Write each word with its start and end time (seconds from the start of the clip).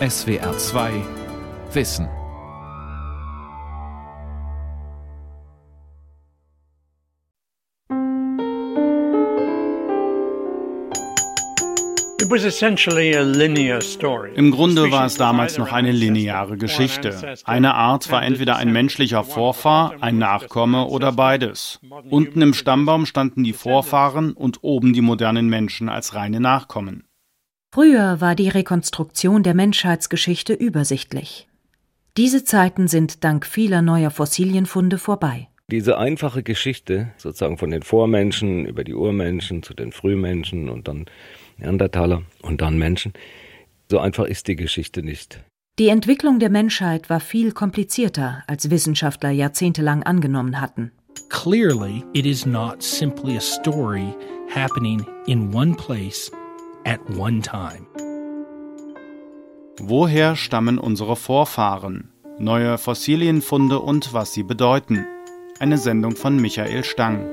SWR 0.00 0.58
2 0.58 0.90
Wissen. 1.72 2.08
Im 14.34 14.50
Grunde 14.50 14.90
war 14.90 15.06
es 15.06 15.16
damals 15.16 15.58
noch 15.58 15.70
eine 15.70 15.92
lineare 15.92 16.56
Geschichte. 16.56 17.36
Eine 17.44 17.74
Art 17.74 18.10
war 18.10 18.24
entweder 18.24 18.56
ein 18.56 18.72
menschlicher 18.72 19.22
Vorfahr, 19.22 19.94
ein 20.00 20.18
Nachkomme 20.18 20.86
oder 20.86 21.12
beides. 21.12 21.78
Unten 22.10 22.42
im 22.42 22.52
Stammbaum 22.52 23.06
standen 23.06 23.44
die 23.44 23.52
Vorfahren 23.52 24.32
und 24.32 24.58
oben 24.62 24.92
die 24.92 25.02
modernen 25.02 25.48
Menschen 25.48 25.88
als 25.88 26.16
reine 26.16 26.40
Nachkommen. 26.40 27.04
Früher 27.74 28.20
war 28.20 28.36
die 28.36 28.48
Rekonstruktion 28.48 29.42
der 29.42 29.54
Menschheitsgeschichte 29.54 30.52
übersichtlich. 30.52 31.48
Diese 32.16 32.44
Zeiten 32.44 32.86
sind 32.86 33.24
dank 33.24 33.44
vieler 33.44 33.82
neuer 33.82 34.12
Fossilienfunde 34.12 34.96
vorbei. 34.96 35.48
Diese 35.72 35.98
einfache 35.98 36.44
Geschichte, 36.44 37.10
sozusagen 37.16 37.58
von 37.58 37.72
den 37.72 37.82
Vormenschen 37.82 38.64
über 38.64 38.84
die 38.84 38.94
Urmenschen 38.94 39.64
zu 39.64 39.74
den 39.74 39.90
Frühmenschen 39.90 40.68
und 40.68 40.86
dann 40.86 41.06
Neandertaler 41.56 42.22
und 42.42 42.60
dann 42.60 42.78
Menschen, 42.78 43.12
so 43.90 43.98
einfach 43.98 44.26
ist 44.26 44.46
die 44.46 44.54
Geschichte 44.54 45.02
nicht. 45.02 45.42
Die 45.80 45.88
Entwicklung 45.88 46.38
der 46.38 46.50
Menschheit 46.50 47.10
war 47.10 47.18
viel 47.18 47.50
komplizierter, 47.50 48.44
als 48.46 48.70
Wissenschaftler 48.70 49.30
jahrzehntelang 49.30 50.04
angenommen 50.04 50.60
hatten. 50.60 50.92
Clearly, 51.28 52.04
it 52.12 52.24
is 52.24 52.46
not 52.46 52.84
simply 52.84 53.36
a 53.36 53.40
story 53.40 54.14
happening 54.54 55.04
in 55.26 55.52
one 55.52 55.74
place 55.74 56.30
at 56.84 57.00
one 57.16 57.40
time. 57.40 57.86
Woher 59.80 60.36
stammen 60.36 60.78
unsere 60.78 61.16
Vorfahren? 61.16 62.10
Neue 62.38 62.78
Fossilienfunde 62.78 63.80
und 63.80 64.12
was 64.12 64.32
sie 64.32 64.42
bedeuten. 64.42 65.06
Eine 65.58 65.78
Sendung 65.78 66.16
von 66.16 66.36
Michael 66.36 66.84
Stang. 66.84 67.28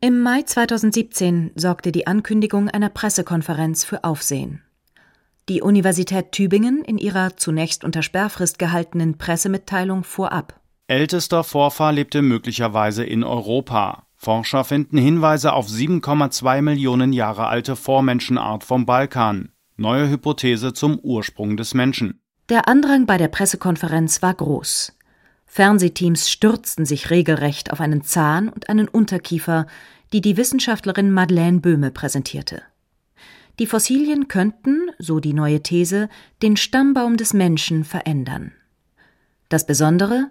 Im 0.00 0.20
Mai 0.20 0.42
2017 0.42 1.52
sorgte 1.54 1.90
die 1.90 2.06
Ankündigung 2.06 2.68
einer 2.68 2.90
Pressekonferenz 2.90 3.84
für 3.84 4.04
Aufsehen. 4.04 4.62
Die 5.48 5.60
Universität 5.60 6.32
Tübingen 6.32 6.82
in 6.84 6.98
ihrer 6.98 7.36
zunächst 7.36 7.84
unter 7.84 8.02
Sperrfrist 8.02 8.58
gehaltenen 8.58 9.18
Pressemitteilung 9.18 10.04
vorab. 10.04 10.60
Ältester 10.86 11.44
Vorfahr 11.44 11.92
lebte 11.92 12.20
möglicherweise 12.20 13.04
in 13.04 13.24
Europa. 13.24 14.03
Forscher 14.24 14.64
finden 14.64 14.96
Hinweise 14.96 15.52
auf 15.52 15.68
7,2 15.68 16.62
Millionen 16.62 17.12
Jahre 17.12 17.46
alte 17.46 17.76
Vormenschenart 17.76 18.64
vom 18.64 18.86
Balkan. 18.86 19.50
Neue 19.76 20.08
Hypothese 20.08 20.72
zum 20.72 20.98
Ursprung 20.98 21.58
des 21.58 21.74
Menschen. 21.74 22.22
Der 22.48 22.66
Andrang 22.66 23.04
bei 23.04 23.18
der 23.18 23.28
Pressekonferenz 23.28 24.22
war 24.22 24.32
groß. 24.32 24.96
Fernsehteams 25.44 26.30
stürzten 26.30 26.86
sich 26.86 27.10
regelrecht 27.10 27.70
auf 27.70 27.82
einen 27.82 28.02
Zahn 28.02 28.48
und 28.48 28.70
einen 28.70 28.88
Unterkiefer, 28.88 29.66
die 30.14 30.22
die 30.22 30.38
Wissenschaftlerin 30.38 31.10
Madeleine 31.10 31.60
Böhme 31.60 31.90
präsentierte. 31.90 32.62
Die 33.58 33.66
Fossilien 33.66 34.28
könnten, 34.28 34.90
so 34.98 35.20
die 35.20 35.34
neue 35.34 35.62
These, 35.62 36.08
den 36.40 36.56
Stammbaum 36.56 37.18
des 37.18 37.34
Menschen 37.34 37.84
verändern. 37.84 38.52
Das 39.50 39.66
Besondere, 39.66 40.30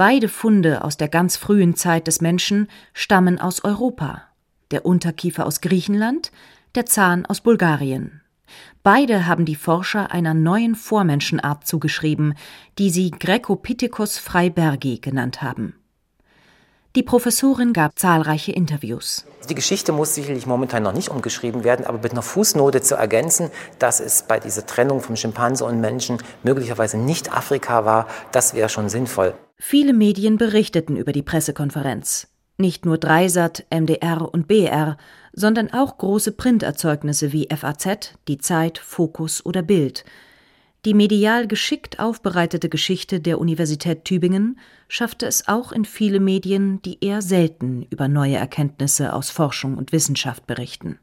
Beide 0.00 0.30
Funde 0.30 0.82
aus 0.82 0.96
der 0.96 1.08
ganz 1.08 1.36
frühen 1.36 1.76
Zeit 1.76 2.06
des 2.06 2.22
Menschen 2.22 2.68
stammen 2.94 3.38
aus 3.38 3.64
Europa, 3.64 4.22
der 4.70 4.86
Unterkiefer 4.86 5.44
aus 5.44 5.60
Griechenland, 5.60 6.32
der 6.74 6.86
Zahn 6.86 7.26
aus 7.26 7.42
Bulgarien. 7.42 8.22
Beide 8.82 9.26
haben 9.26 9.44
die 9.44 9.56
Forscher 9.56 10.10
einer 10.10 10.32
neuen 10.32 10.74
Vormenschenart 10.74 11.66
zugeschrieben, 11.66 12.32
die 12.78 12.88
sie 12.88 13.10
Grecopithecus 13.10 14.16
freibergi 14.16 15.00
genannt 15.00 15.42
haben 15.42 15.74
die 16.96 17.04
Professorin 17.04 17.72
gab 17.72 17.96
zahlreiche 17.98 18.50
Interviews. 18.50 19.24
Die 19.48 19.54
Geschichte 19.54 19.92
muss 19.92 20.14
sicherlich 20.14 20.46
momentan 20.46 20.82
noch 20.82 20.92
nicht 20.92 21.08
umgeschrieben 21.08 21.62
werden, 21.62 21.86
aber 21.86 21.98
mit 21.98 22.10
einer 22.10 22.22
Fußnote 22.22 22.82
zu 22.82 22.96
ergänzen, 22.96 23.50
dass 23.78 24.00
es 24.00 24.24
bei 24.24 24.40
dieser 24.40 24.66
Trennung 24.66 25.00
vom 25.00 25.14
Schimpanse 25.14 25.64
und 25.64 25.80
Menschen 25.80 26.18
möglicherweise 26.42 26.98
nicht 26.98 27.32
Afrika 27.32 27.84
war, 27.84 28.08
das 28.32 28.54
wäre 28.54 28.68
schon 28.68 28.88
sinnvoll. 28.88 29.34
Viele 29.56 29.92
Medien 29.92 30.36
berichteten 30.36 30.96
über 30.96 31.12
die 31.12 31.22
Pressekonferenz. 31.22 32.26
Nicht 32.58 32.84
nur 32.84 32.98
Dreisat, 32.98 33.66
MDR 33.70 34.28
und 34.32 34.48
BR, 34.48 34.96
sondern 35.32 35.72
auch 35.72 35.96
große 35.96 36.32
Printerzeugnisse 36.32 37.32
wie 37.32 37.48
FAZ, 37.54 38.14
Die 38.26 38.38
Zeit, 38.38 38.78
Fokus 38.78 39.46
oder 39.46 39.62
Bild– 39.62 40.04
die 40.84 40.94
medial 40.94 41.46
geschickt 41.46 41.98
aufbereitete 41.98 42.68
Geschichte 42.68 43.20
der 43.20 43.38
Universität 43.38 44.04
Tübingen 44.04 44.58
schaffte 44.88 45.26
es 45.26 45.46
auch 45.46 45.72
in 45.72 45.84
viele 45.84 46.20
Medien, 46.20 46.80
die 46.82 47.04
eher 47.04 47.20
selten 47.20 47.86
über 47.90 48.08
neue 48.08 48.36
Erkenntnisse 48.36 49.12
aus 49.12 49.30
Forschung 49.30 49.76
und 49.76 49.92
Wissenschaft 49.92 50.46
berichten. 50.46 50.98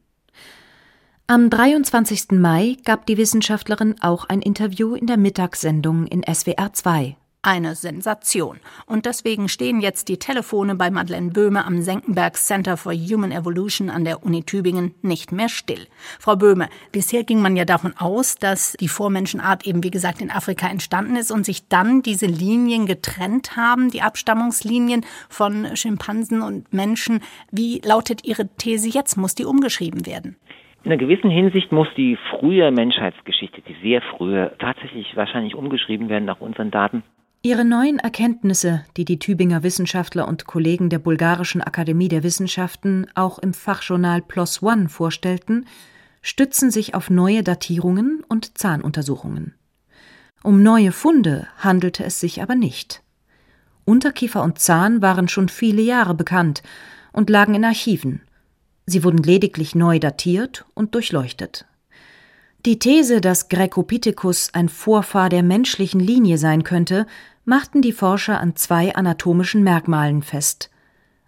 Am 1.27 1.49
23. 1.49 2.31
Mai 2.31 2.77
gab 2.85 3.05
die 3.05 3.17
Wissenschaftlerin 3.17 3.95
auch 4.01 4.25
ein 4.25 4.41
Interview 4.41 4.95
in 4.95 5.07
der 5.07 5.17
Mittagssendung 5.17 6.07
in 6.07 6.23
SWR 6.23 6.73
2 6.73 7.17
eine 7.47 7.75
Sensation. 7.75 8.59
Und 8.85 9.05
deswegen 9.05 9.47
stehen 9.47 9.79
jetzt 9.79 10.09
die 10.09 10.19
Telefone 10.19 10.75
bei 10.75 10.91
Madeleine 10.91 11.31
Böhme 11.31 11.63
am 11.63 11.81
Senckenberg 11.81 12.35
Center 12.35 12.75
for 12.75 12.93
Human 12.93 13.31
Evolution 13.31 13.89
an 13.89 14.03
der 14.03 14.21
Uni 14.23 14.43
Tübingen 14.43 14.93
nicht 15.01 15.31
mehr 15.31 15.47
still. 15.47 15.87
Frau 16.19 16.35
Böhme, 16.35 16.67
bisher 16.91 17.23
ging 17.23 17.41
man 17.41 17.55
ja 17.55 17.63
davon 17.63 17.93
aus, 17.97 18.35
dass 18.35 18.73
die 18.73 18.89
Vormenschenart 18.89 19.65
eben, 19.65 19.81
wie 19.81 19.91
gesagt, 19.91 20.21
in 20.21 20.29
Afrika 20.29 20.67
entstanden 20.67 21.15
ist 21.15 21.31
und 21.31 21.45
sich 21.45 21.69
dann 21.69 22.01
diese 22.01 22.25
Linien 22.25 22.85
getrennt 22.85 23.55
haben, 23.55 23.91
die 23.91 24.01
Abstammungslinien 24.01 25.05
von 25.29 25.73
Schimpansen 25.77 26.41
und 26.41 26.73
Menschen. 26.73 27.21
Wie 27.49 27.79
lautet 27.79 28.25
Ihre 28.25 28.49
These 28.57 28.89
jetzt? 28.89 29.15
Muss 29.15 29.35
die 29.35 29.45
umgeschrieben 29.45 30.05
werden? 30.05 30.35
In 30.83 30.91
einer 30.91 30.99
gewissen 30.99 31.29
Hinsicht 31.29 31.71
muss 31.71 31.87
die 31.95 32.17
frühe 32.29 32.71
Menschheitsgeschichte, 32.71 33.61
die 33.61 33.75
sehr 33.81 34.01
frühe, 34.01 34.53
tatsächlich 34.59 35.15
wahrscheinlich 35.15 35.55
umgeschrieben 35.55 36.09
werden 36.09 36.25
nach 36.25 36.41
unseren 36.41 36.71
Daten. 36.71 37.03
Ihre 37.43 37.63
neuen 37.63 37.99
Erkenntnisse, 37.99 38.83
die 38.97 39.05
die 39.05 39.19
Tübinger 39.19 39.61
Wissenschaftler 39.63 40.27
und 40.27 40.47
Kollegen 40.47 40.89
der 40.89 40.99
Bulgarischen 40.99 41.61
Akademie 41.61 42.07
der 42.07 42.23
Wissenschaften 42.23 43.07
auch 43.13 43.37
im 43.39 43.53
Fachjournal 43.53 44.21
PLOS 44.23 44.63
ONE 44.63 44.89
vorstellten, 44.89 45.65
stützen 46.21 46.71
sich 46.71 46.95
auf 46.95 47.09
neue 47.09 47.43
Datierungen 47.43 48.23
und 48.27 48.57
Zahnuntersuchungen. 48.57 49.53
Um 50.43 50.63
neue 50.63 50.91
Funde 50.91 51.47
handelte 51.57 52.03
es 52.03 52.19
sich 52.19 52.41
aber 52.41 52.55
nicht. 52.55 53.03
Unterkiefer 53.85 54.43
und 54.43 54.59
Zahn 54.59 55.01
waren 55.01 55.27
schon 55.27 55.47
viele 55.47 55.81
Jahre 55.81 56.15
bekannt 56.15 56.63
und 57.13 57.29
lagen 57.29 57.53
in 57.53 57.63
Archiven. 57.63 58.21
Sie 58.85 59.03
wurden 59.03 59.21
lediglich 59.21 59.75
neu 59.75 59.99
datiert 59.99 60.65
und 60.73 60.95
durchleuchtet. 60.95 61.65
Die 62.67 62.79
These, 62.79 63.21
dass 63.21 63.47
Grecopithecus 63.47 64.49
ein 64.51 64.67
Vorfahr 64.67 65.29
der 65.29 65.41
menschlichen 65.41 66.01
Linie 66.01 66.37
sein 66.37 66.65
könnte, 66.65 67.07
machten 67.45 67.81
die 67.81 67.93
Forscher 67.93 68.41
an 68.41 68.57
zwei 68.57 68.93
anatomischen 68.93 69.63
Merkmalen 69.63 70.21
fest: 70.21 70.69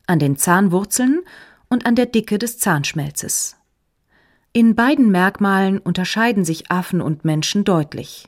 an 0.06 0.20
den 0.20 0.36
Zahnwurzeln 0.36 1.22
und 1.70 1.86
an 1.86 1.96
der 1.96 2.08
Dicke 2.08 2.40
des 2.40 2.60
Zahnschmelzes. 2.60 3.56
In 4.52 4.76
beiden 4.76 5.12
Merkmalen 5.12 5.78
unterscheiden 5.78 6.44
sich 6.44 6.70
Affen 6.72 7.00
und 7.00 7.24
Menschen 7.24 7.64
deutlich. 7.64 8.28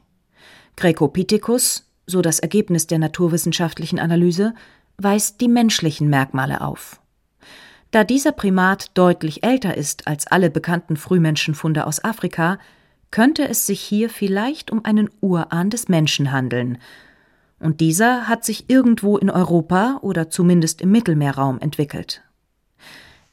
Grecopithecus, 0.78 1.92
so 2.08 2.22
das 2.22 2.40
Ergebnis 2.40 2.88
der 2.88 3.00
naturwissenschaftlichen 3.00 4.00
Analyse, 4.00 4.54
weist 4.98 5.42
die 5.42 5.50
menschlichen 5.50 6.10
Merkmale 6.10 6.62
auf. 6.62 7.02
Da 7.92 8.06
dieser 8.06 8.32
Primat 8.32 8.92
deutlich 8.94 9.44
älter 9.44 9.76
ist 9.76 10.08
als 10.08 10.28
alle 10.28 10.50
bekannten 10.50 10.96
Frühmenschenfunde 10.96 11.86
aus 11.86 12.02
Afrika, 12.02 12.58
könnte 13.12 13.48
es 13.48 13.66
sich 13.66 13.82
hier 13.82 14.10
vielleicht 14.10 14.72
um 14.72 14.84
einen 14.86 15.10
Urahn 15.20 15.70
des 15.70 15.90
Menschen 15.90 16.32
handeln. 16.32 16.78
Und 17.60 17.80
dieser 17.80 18.28
hat 18.28 18.44
sich 18.44 18.70
irgendwo 18.70 19.18
in 19.18 19.30
Europa 19.30 20.00
oder 20.02 20.30
zumindest 20.30 20.82
im 20.82 20.92
Mittelmeerraum 20.92 21.60
entwickelt. 21.60 22.24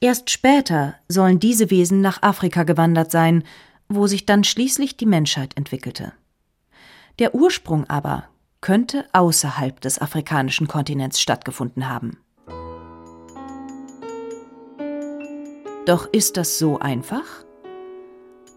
Erst 0.00 0.30
später 0.30 0.94
sollen 1.08 1.40
diese 1.40 1.70
Wesen 1.70 2.00
nach 2.00 2.22
Afrika 2.22 2.64
gewandert 2.64 3.10
sein, 3.10 3.42
wo 3.88 4.06
sich 4.06 4.26
dann 4.26 4.44
schließlich 4.44 4.96
die 4.96 5.06
Menschheit 5.06 5.56
entwickelte. 5.56 6.12
Der 7.18 7.34
Ursprung 7.34 7.88
aber 7.88 8.28
könnte 8.60 9.06
außerhalb 9.12 9.80
des 9.80 10.00
afrikanischen 10.00 10.68
Kontinents 10.68 11.20
stattgefunden 11.20 11.88
haben. 11.88 12.18
Doch 15.86 16.06
ist 16.12 16.36
das 16.36 16.58
so 16.58 16.78
einfach? 16.78 17.47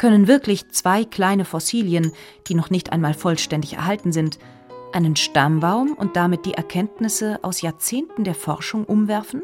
Können 0.02 0.28
wirklich 0.28 0.68
zwei 0.70 1.06
kleine 1.06 1.46
Fossilien, 1.46 2.12
die 2.48 2.56
noch 2.56 2.72
nicht 2.72 2.92
einmal 2.92 3.14
vollständig 3.14 3.74
erhalten 3.74 4.12
sind, 4.12 4.40
einen 4.94 5.16
Stammbaum 5.16 5.94
und 5.94 6.16
damit 6.16 6.48
die 6.48 6.56
Erkenntnisse 6.56 7.38
aus 7.44 7.62
Jahrzehnten 7.62 8.24
der 8.24 8.34
Forschung 8.34 8.84
umwerfen? 8.84 9.44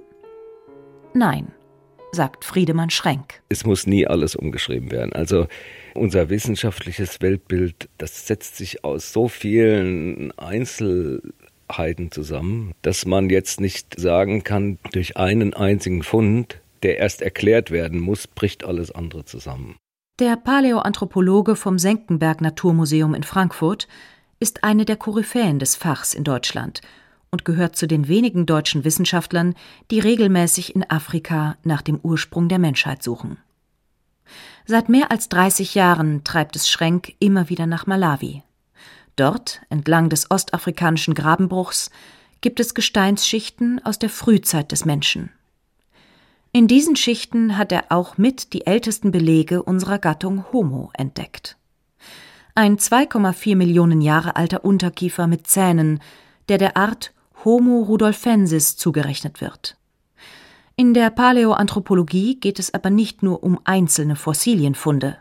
Nein, 1.13 1.51
sagt 2.11 2.43
Friedemann 2.43 2.89
Schrenk. 2.89 3.39
Es 3.49 3.67
muss 3.67 3.85
nie 3.85 4.07
alles 4.07 4.35
umgeschrieben 4.35 4.89
werden. 4.89 5.13
Also 5.13 5.45
unser 5.93 6.29
wissenschaftliches 6.29 7.21
Weltbild, 7.21 7.87
das 7.99 8.25
setzt 8.25 8.55
sich 8.57 8.83
aus 8.83 9.13
so 9.13 9.27
vielen 9.27 10.31
Einzelheiten 10.39 12.09
zusammen, 12.09 12.71
dass 12.81 13.05
man 13.05 13.29
jetzt 13.29 13.61
nicht 13.61 13.99
sagen 13.99 14.43
kann, 14.43 14.79
durch 14.91 15.17
einen 15.17 15.53
einzigen 15.53 16.01
Fund, 16.01 16.59
der 16.81 16.97
erst 16.97 17.21
erklärt 17.21 17.69
werden 17.69 17.99
muss, 17.99 18.25
bricht 18.25 18.63
alles 18.63 18.89
andere 18.89 19.23
zusammen. 19.23 19.75
Der 20.19 20.35
Paläoanthropologe 20.35 21.55
vom 21.55 21.77
Senckenberg 21.77 22.41
Naturmuseum 22.41 23.13
in 23.13 23.21
Frankfurt 23.21 23.87
ist 24.39 24.63
eine 24.63 24.83
der 24.83 24.95
Koryphäen 24.95 25.59
des 25.59 25.75
Fachs 25.75 26.15
in 26.15 26.23
Deutschland 26.23 26.81
und 27.29 27.45
gehört 27.45 27.75
zu 27.75 27.87
den 27.87 28.07
wenigen 28.07 28.47
deutschen 28.47 28.83
Wissenschaftlern, 28.83 29.53
die 29.91 29.99
regelmäßig 29.99 30.75
in 30.75 30.89
Afrika 30.89 31.55
nach 31.63 31.83
dem 31.83 31.99
Ursprung 32.01 32.49
der 32.49 32.57
Menschheit 32.57 33.03
suchen. 33.03 33.37
Seit 34.65 34.89
mehr 34.89 35.11
als 35.11 35.29
30 35.29 35.75
Jahren 35.75 36.23
treibt 36.23 36.55
es 36.55 36.67
Schrenk 36.67 37.13
immer 37.19 37.49
wieder 37.49 37.67
nach 37.67 37.85
Malawi. 37.85 38.41
Dort, 39.17 39.61
entlang 39.69 40.09
des 40.09 40.31
ostafrikanischen 40.31 41.13
Grabenbruchs, 41.13 41.91
gibt 42.41 42.59
es 42.59 42.73
Gesteinsschichten 42.73 43.85
aus 43.85 43.99
der 43.99 44.09
Frühzeit 44.09 44.71
des 44.71 44.83
Menschen. 44.83 45.29
In 46.51 46.67
diesen 46.67 46.95
Schichten 46.95 47.57
hat 47.57 47.71
er 47.71 47.85
auch 47.89 48.17
mit 48.17 48.53
die 48.53 48.65
ältesten 48.65 49.11
Belege 49.11 49.63
unserer 49.63 49.99
Gattung 49.99 50.45
Homo 50.51 50.89
entdeckt. 50.93 51.57
Ein 52.55 52.77
2,4 52.77 53.55
Millionen 53.55 54.01
Jahre 54.01 54.35
alter 54.35 54.65
Unterkiefer 54.65 55.27
mit 55.27 55.47
Zähnen, 55.47 55.99
der 56.49 56.57
der 56.57 56.77
Art 56.77 57.13
Homo 57.45 57.81
rudolfensis 57.83 58.77
zugerechnet 58.77 59.41
wird. 59.41 59.77
In 60.75 60.93
der 60.93 61.09
Paläoanthropologie 61.09 62.39
geht 62.39 62.59
es 62.59 62.73
aber 62.73 62.89
nicht 62.89 63.23
nur 63.23 63.43
um 63.43 63.59
einzelne 63.63 64.15
Fossilienfunde. 64.15 65.17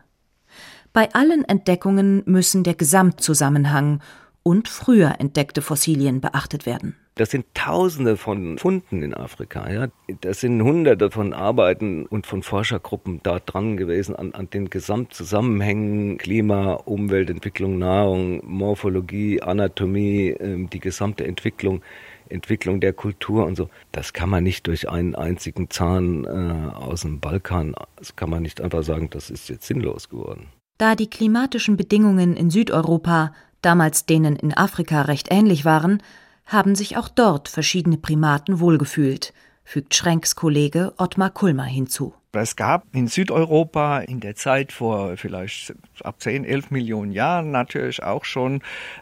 Bei 0.92 1.12
allen 1.14 1.44
Entdeckungen 1.44 2.22
müssen 2.24 2.62
der 2.62 2.74
Gesamtzusammenhang 2.74 4.00
und 4.42 4.68
früher 4.68 5.16
entdeckte 5.18 5.60
Fossilien 5.60 6.20
beachtet 6.20 6.64
werden. 6.66 6.96
Das 7.18 7.30
sind 7.30 7.46
Tausende 7.54 8.18
von 8.18 8.58
Funden 8.58 9.02
in 9.02 9.14
Afrika. 9.14 9.70
Ja. 9.70 9.88
Das 10.20 10.40
sind 10.40 10.62
Hunderte 10.62 11.10
von 11.10 11.32
Arbeiten 11.32 12.04
und 12.04 12.26
von 12.26 12.42
Forschergruppen 12.42 13.20
da 13.22 13.38
dran 13.38 13.78
gewesen 13.78 14.14
an, 14.14 14.34
an 14.34 14.50
den 14.50 14.68
Gesamtzusammenhängen 14.68 16.18
Klima, 16.18 16.74
Umweltentwicklung, 16.74 17.78
Nahrung, 17.78 18.42
Morphologie, 18.44 19.40
Anatomie, 19.40 20.28
äh, 20.28 20.66
die 20.70 20.78
gesamte 20.78 21.26
Entwicklung. 21.26 21.80
Entwicklung 22.28 22.80
der 22.80 22.92
Kultur 22.92 23.46
und 23.46 23.56
so. 23.56 23.70
Das 23.92 24.12
kann 24.12 24.28
man 24.28 24.42
nicht 24.42 24.66
durch 24.66 24.88
einen 24.90 25.14
einzigen 25.14 25.70
Zahn 25.70 26.24
äh, 26.24 26.74
aus 26.74 27.02
dem 27.02 27.20
Balkan, 27.20 27.76
das 27.94 28.16
kann 28.16 28.30
man 28.30 28.42
nicht 28.42 28.60
einfach 28.60 28.82
sagen, 28.82 29.10
das 29.10 29.30
ist 29.30 29.48
jetzt 29.48 29.64
sinnlos 29.64 30.08
geworden. 30.08 30.48
Da 30.76 30.96
die 30.96 31.08
klimatischen 31.08 31.76
Bedingungen 31.76 32.36
in 32.36 32.50
Südeuropa 32.50 33.32
damals 33.62 34.06
denen 34.06 34.34
in 34.34 34.52
Afrika 34.52 35.02
recht 35.02 35.28
ähnlich 35.30 35.64
waren, 35.64 36.02
haben 36.46 36.74
sich 36.74 36.96
auch 36.96 37.08
dort 37.08 37.48
verschiedene 37.48 37.98
Primaten 37.98 38.60
wohlgefühlt, 38.60 39.34
fügt 39.64 39.94
Schrenks 39.94 40.36
Kollege 40.36 40.94
Ottmar 40.96 41.30
Kulmer 41.30 41.64
hinzu. 41.64 42.14
Es 42.32 42.54
gab 42.54 42.84
in 42.92 43.08
Südeuropa 43.08 44.00
in 44.00 44.20
der 44.20 44.34
Zeit 44.34 44.70
vor 44.70 45.16
vielleicht 45.16 45.74
ab 46.02 46.20
10, 46.20 46.44
11 46.44 46.70
Millionen 46.70 47.12
Jahren 47.12 47.50
natürlich 47.50 48.02
auch 48.02 48.24
schon 48.24 48.60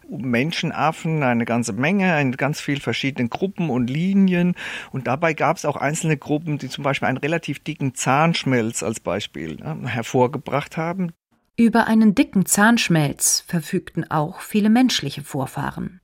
Menschenaffen, 0.09 1.23
eine 1.23 1.45
ganze 1.45 1.73
Menge, 1.73 2.21
in 2.21 2.33
ganz 2.33 2.61
viel 2.61 2.81
verschiedenen 2.81 3.31
Gruppen 3.31 3.71
und 3.71 3.91
Linien. 3.91 4.55
Und 4.93 5.09
dabei 5.09 5.35
gab 5.35 5.57
es 5.57 5.65
auch 5.65 5.77
einzelne 5.77 6.17
Gruppen, 6.17 6.59
die 6.59 6.69
zum 6.69 6.85
Beispiel 6.85 7.09
einen 7.09 7.19
relativ 7.19 7.59
dicken 7.59 7.95
Zahnschmelz 7.95 8.85
als 8.85 9.01
Beispiel 9.01 9.59
ja, 9.59 9.77
hervorgebracht 9.85 10.77
haben. 10.77 11.13
Über 11.57 11.87
einen 11.89 12.15
dicken 12.15 12.47
Zahnschmelz 12.47 13.45
verfügten 13.47 14.11
auch 14.11 14.41
viele 14.41 14.71
menschliche 14.71 15.23
Vorfahren. 15.23 16.01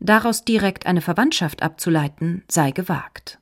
Daraus 0.00 0.44
direkt 0.44 0.86
eine 0.86 1.00
Verwandtschaft 1.00 1.62
abzuleiten, 1.62 2.42
sei 2.48 2.70
gewagt. 2.70 3.38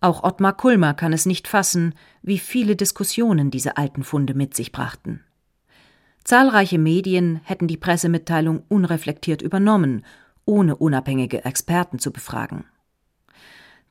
Auch 0.00 0.22
Ottmar 0.22 0.56
Kulmer 0.56 0.92
kann 0.92 1.12
es 1.12 1.24
nicht 1.24 1.48
fassen, 1.48 1.94
wie 2.22 2.38
viele 2.38 2.76
Diskussionen 2.76 3.50
diese 3.50 3.76
alten 3.76 4.04
Funde 4.04 4.34
mit 4.34 4.54
sich 4.54 4.70
brachten. 4.70 5.24
Zahlreiche 6.24 6.78
Medien 6.78 7.40
hätten 7.44 7.68
die 7.68 7.76
Pressemitteilung 7.76 8.64
unreflektiert 8.68 9.42
übernommen, 9.42 10.04
ohne 10.44 10.76
unabhängige 10.76 11.44
Experten 11.44 11.98
zu 11.98 12.12
befragen. 12.12 12.64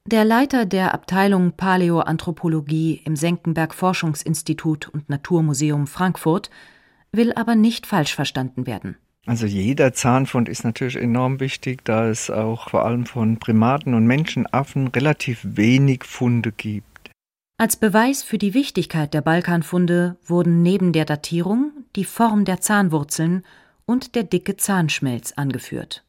Der 0.06 0.26
Leiter 0.26 0.66
der 0.66 0.94
Abteilung 0.94 1.54
Paläoanthropologie 1.54 3.02
im 3.06 3.16
Senckenberg 3.16 3.74
Forschungsinstitut 3.74 4.90
und 4.90 5.10
Naturmuseum 5.10 5.88
Frankfurt 5.88 6.50
will 7.14 7.32
aber 7.34 7.56
nicht 7.56 7.88
falsch 7.88 8.14
verstanden 8.14 8.68
werden. 8.68 8.98
Also 9.26 9.46
jeder 9.46 9.94
Zahnfund 9.94 10.50
ist 10.50 10.66
natürlich 10.66 10.98
enorm 10.98 11.40
wichtig, 11.40 11.86
da 11.86 12.08
es 12.10 12.30
auch 12.30 12.70
vor 12.70 12.86
allem 12.86 13.06
von 13.06 13.38
Primaten 13.38 13.94
und 13.94 14.06
Menschenaffen 14.06 14.90
relativ 14.90 15.40
wenig 15.44 16.04
Funde 16.04 16.52
gibt. 16.52 17.12
Als 17.58 17.78
Beweis 17.78 18.24
für 18.24 18.38
die 18.38 18.54
Wichtigkeit 18.54 19.14
der 19.14 19.22
Balkanfunde 19.22 20.18
wurden 20.26 20.62
neben 20.62 20.92
der 20.92 21.06
Datierung 21.06 21.72
die 21.96 22.04
Form 22.04 22.44
der 22.44 22.60
Zahnwurzeln 22.60 23.44
und 23.86 24.16
der 24.16 24.24
dicke 24.24 24.58
Zahnschmelz 24.58 25.34
angeführt. 25.34 26.04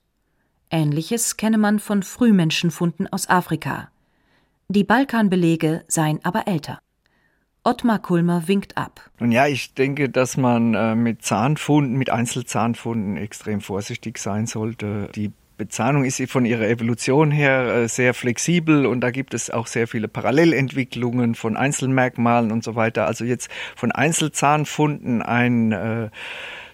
Ähnliches 0.71 1.37
kenne 1.37 1.59
man 1.59 1.79
von 1.79 2.03
Frühmenschenfunden 2.03 3.07
aus 3.13 3.29
Afrika. 3.29 3.91
Die 4.69 4.83
Balkanbelege 4.83 5.85
seien 5.87 6.19
aber 6.25 6.49
älter. 6.49 6.81
Ottmar 7.65 7.99
Kulmer 7.99 8.47
winkt 8.47 8.77
ab. 8.77 9.01
Nun 9.19 9.33
ja, 9.33 9.47
ich 9.47 9.75
denke, 9.75 10.11
dass 10.11 10.37
man 10.37 10.75
äh, 10.75 10.95
mit 10.95 11.23
Zahnfunden, 11.23 11.97
mit 11.97 12.11
Einzelzahnfunden 12.11 13.17
extrem 13.17 13.63
vorsichtig 13.63 14.19
sein 14.19 14.47
sollte. 14.47 15.09
Die 15.15 15.33
Bezahnung 15.57 16.05
ist 16.05 16.21
von 16.31 16.45
ihrer 16.45 16.69
Evolution 16.69 17.31
her 17.31 17.75
äh, 17.75 17.89
sehr 17.89 18.13
flexibel 18.13 18.87
und 18.87 19.01
da 19.01 19.11
gibt 19.11 19.35
es 19.35 19.51
auch 19.51 19.67
sehr 19.67 19.87
viele 19.87 20.09
Parallelentwicklungen 20.09 21.35
von 21.35 21.57
Einzelmerkmalen 21.57 22.53
und 22.53 22.63
so 22.65 22.75
weiter. 22.75 23.07
Also 23.07 23.25
jetzt 23.25 23.49
von 23.77 23.93
Einzelzahnfunden 23.93 25.23
ein 25.23 25.73
äh, 25.73 26.11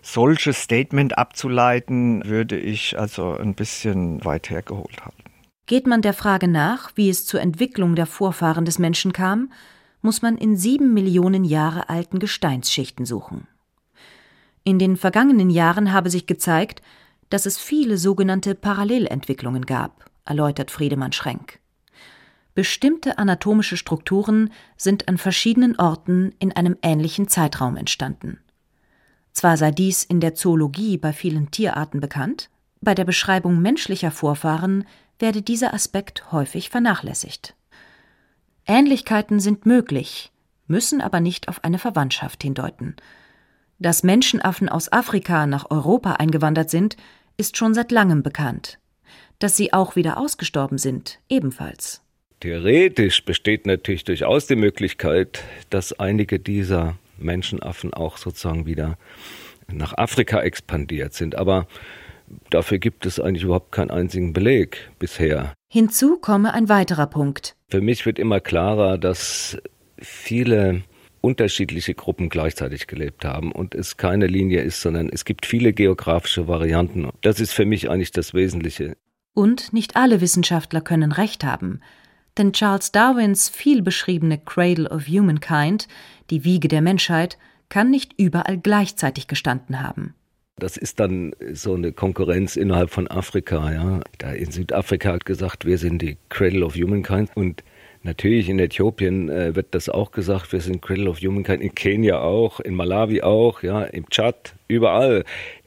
solches 0.02 0.62
Statement 0.62 1.18
abzuleiten, 1.18 2.24
würde 2.24 2.58
ich 2.58 2.98
also 2.98 3.36
ein 3.36 3.54
bisschen 3.54 4.24
weit 4.24 4.50
hergeholt 4.50 5.04
halten. 5.04 5.24
Geht 5.66 5.86
man 5.86 6.02
der 6.02 6.14
Frage 6.14 6.48
nach, 6.48 6.90
wie 6.96 7.10
es 7.10 7.26
zur 7.26 7.40
Entwicklung 7.40 7.94
der 7.94 8.06
Vorfahren 8.06 8.64
des 8.64 8.78
Menschen 8.78 9.12
kam, 9.12 9.52
muss 10.02 10.22
man 10.22 10.36
in 10.36 10.56
sieben 10.56 10.94
Millionen 10.94 11.44
Jahre 11.44 11.88
alten 11.88 12.18
Gesteinsschichten 12.18 13.06
suchen. 13.06 13.46
In 14.64 14.78
den 14.78 14.96
vergangenen 14.96 15.50
Jahren 15.50 15.92
habe 15.92 16.10
sich 16.10 16.26
gezeigt, 16.26 16.82
dass 17.28 17.46
es 17.46 17.58
viele 17.58 17.96
sogenannte 17.96 18.54
Parallelentwicklungen 18.54 19.64
gab, 19.64 20.10
erläutert 20.24 20.70
Friedemann 20.70 21.12
Schrenk. 21.12 21.60
Bestimmte 22.54 23.18
anatomische 23.18 23.76
Strukturen 23.76 24.52
sind 24.76 25.08
an 25.08 25.18
verschiedenen 25.18 25.78
Orten 25.78 26.34
in 26.40 26.52
einem 26.52 26.76
ähnlichen 26.82 27.28
Zeitraum 27.28 27.76
entstanden. 27.76 28.40
Zwar 29.32 29.56
sei 29.56 29.70
dies 29.70 30.02
in 30.02 30.20
der 30.20 30.34
Zoologie 30.34 30.98
bei 30.98 31.12
vielen 31.12 31.50
Tierarten 31.50 32.00
bekannt, 32.00 32.50
bei 32.80 32.94
der 32.94 33.04
Beschreibung 33.04 33.60
menschlicher 33.60 34.10
Vorfahren 34.10 34.84
werde 35.18 35.42
dieser 35.42 35.72
Aspekt 35.74 36.32
häufig 36.32 36.70
vernachlässigt. 36.70 37.54
Ähnlichkeiten 38.66 39.40
sind 39.40 39.66
möglich, 39.66 40.30
müssen 40.66 41.00
aber 41.00 41.20
nicht 41.20 41.48
auf 41.48 41.64
eine 41.64 41.78
Verwandtschaft 41.78 42.42
hindeuten. 42.42 42.96
Dass 43.78 44.02
Menschenaffen 44.02 44.68
aus 44.68 44.92
Afrika 44.92 45.46
nach 45.46 45.70
Europa 45.70 46.12
eingewandert 46.14 46.70
sind, 46.70 46.96
ist 47.36 47.56
schon 47.56 47.74
seit 47.74 47.90
langem 47.90 48.22
bekannt. 48.22 48.78
Dass 49.38 49.56
sie 49.56 49.72
auch 49.72 49.96
wieder 49.96 50.18
ausgestorben 50.18 50.76
sind, 50.76 51.18
ebenfalls. 51.28 52.02
Theoretisch 52.40 53.24
besteht 53.24 53.66
natürlich 53.66 54.04
durchaus 54.04 54.46
die 54.46 54.56
Möglichkeit, 54.56 55.42
dass 55.70 55.98
einige 55.98 56.38
dieser 56.38 56.96
Menschenaffen 57.18 57.92
auch 57.92 58.16
sozusagen 58.16 58.66
wieder 58.66 58.96
nach 59.72 59.96
Afrika 59.96 60.40
expandiert 60.40 61.14
sind. 61.14 61.36
Aber 61.36 61.66
dafür 62.50 62.78
gibt 62.78 63.06
es 63.06 63.20
eigentlich 63.20 63.44
überhaupt 63.44 63.72
keinen 63.72 63.90
einzigen 63.90 64.32
Beleg 64.32 64.90
bisher. 64.98 65.54
Hinzu 65.68 66.16
komme 66.18 66.52
ein 66.52 66.68
weiterer 66.68 67.06
Punkt. 67.06 67.56
Für 67.68 67.80
mich 67.80 68.06
wird 68.06 68.18
immer 68.18 68.40
klarer, 68.40 68.98
dass 68.98 69.58
viele 69.98 70.82
unterschiedliche 71.20 71.94
Gruppen 71.94 72.28
gleichzeitig 72.28 72.86
gelebt 72.86 73.24
haben 73.24 73.52
und 73.52 73.74
es 73.74 73.96
keine 73.96 74.26
Linie 74.26 74.62
ist, 74.62 74.80
sondern 74.80 75.08
es 75.08 75.24
gibt 75.24 75.46
viele 75.46 75.72
geografische 75.72 76.48
Varianten. 76.48 77.08
Das 77.20 77.40
ist 77.40 77.52
für 77.52 77.66
mich 77.66 77.90
eigentlich 77.90 78.10
das 78.10 78.34
Wesentliche. 78.34 78.96
Und 79.34 79.72
nicht 79.72 79.96
alle 79.96 80.20
Wissenschaftler 80.20 80.80
können 80.80 81.12
recht 81.12 81.44
haben. 81.44 81.80
Denn 82.38 82.52
Charles 82.52 82.92
Darwins 82.92 83.48
viel 83.48 83.82
beschriebene 83.82 84.38
Cradle 84.38 84.88
of 84.88 85.06
Humankind, 85.06 85.88
die 86.30 86.44
Wiege 86.44 86.68
der 86.68 86.80
Menschheit, 86.80 87.38
kann 87.68 87.90
nicht 87.90 88.14
überall 88.18 88.58
gleichzeitig 88.58 89.26
gestanden 89.26 89.82
haben. 89.82 90.14
Das 90.60 90.76
ist 90.76 91.00
dann 91.00 91.32
so 91.52 91.74
eine 91.74 91.92
Konkurrenz 91.92 92.56
innerhalb 92.56 92.90
von 92.90 93.08
Afrika. 93.08 93.72
Ja. 93.72 94.00
Da 94.18 94.30
in 94.32 94.50
Südafrika 94.52 95.12
hat 95.12 95.24
gesagt, 95.24 95.64
wir 95.64 95.78
sind 95.78 96.00
die 96.02 96.16
Cradle 96.28 96.64
of 96.64 96.76
Humankind 96.76 97.30
und 97.34 97.64
Natürlich 98.02 98.48
in 98.48 98.58
Äthiopien 98.58 99.28
äh, 99.28 99.54
wird 99.54 99.74
das 99.74 99.90
auch 99.90 100.10
gesagt, 100.10 100.52
wir 100.52 100.62
sind 100.62 100.80
Cradle 100.80 101.10
of 101.10 101.20
Humankind, 101.20 101.62
in 101.62 101.74
Kenia 101.74 102.20
auch, 102.20 102.58
in 102.60 102.74
Malawi 102.74 103.20
auch, 103.20 103.62
ja, 103.62 103.82
im 103.82 104.08
Tschad, 104.08 104.54
überall. 104.68 105.24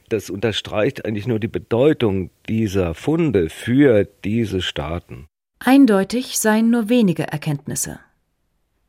Das 0.08 0.30
unterstreicht 0.30 1.04
eigentlich 1.04 1.28
nur 1.28 1.38
die 1.38 1.48
Bedeutung 1.48 2.30
dieser 2.48 2.94
Funde 2.94 3.50
für 3.50 4.04
diese 4.24 4.62
Staaten. 4.62 5.26
Eindeutig 5.60 6.38
seien 6.38 6.70
nur 6.70 6.88
wenige 6.88 7.22
Erkenntnisse. 7.22 8.00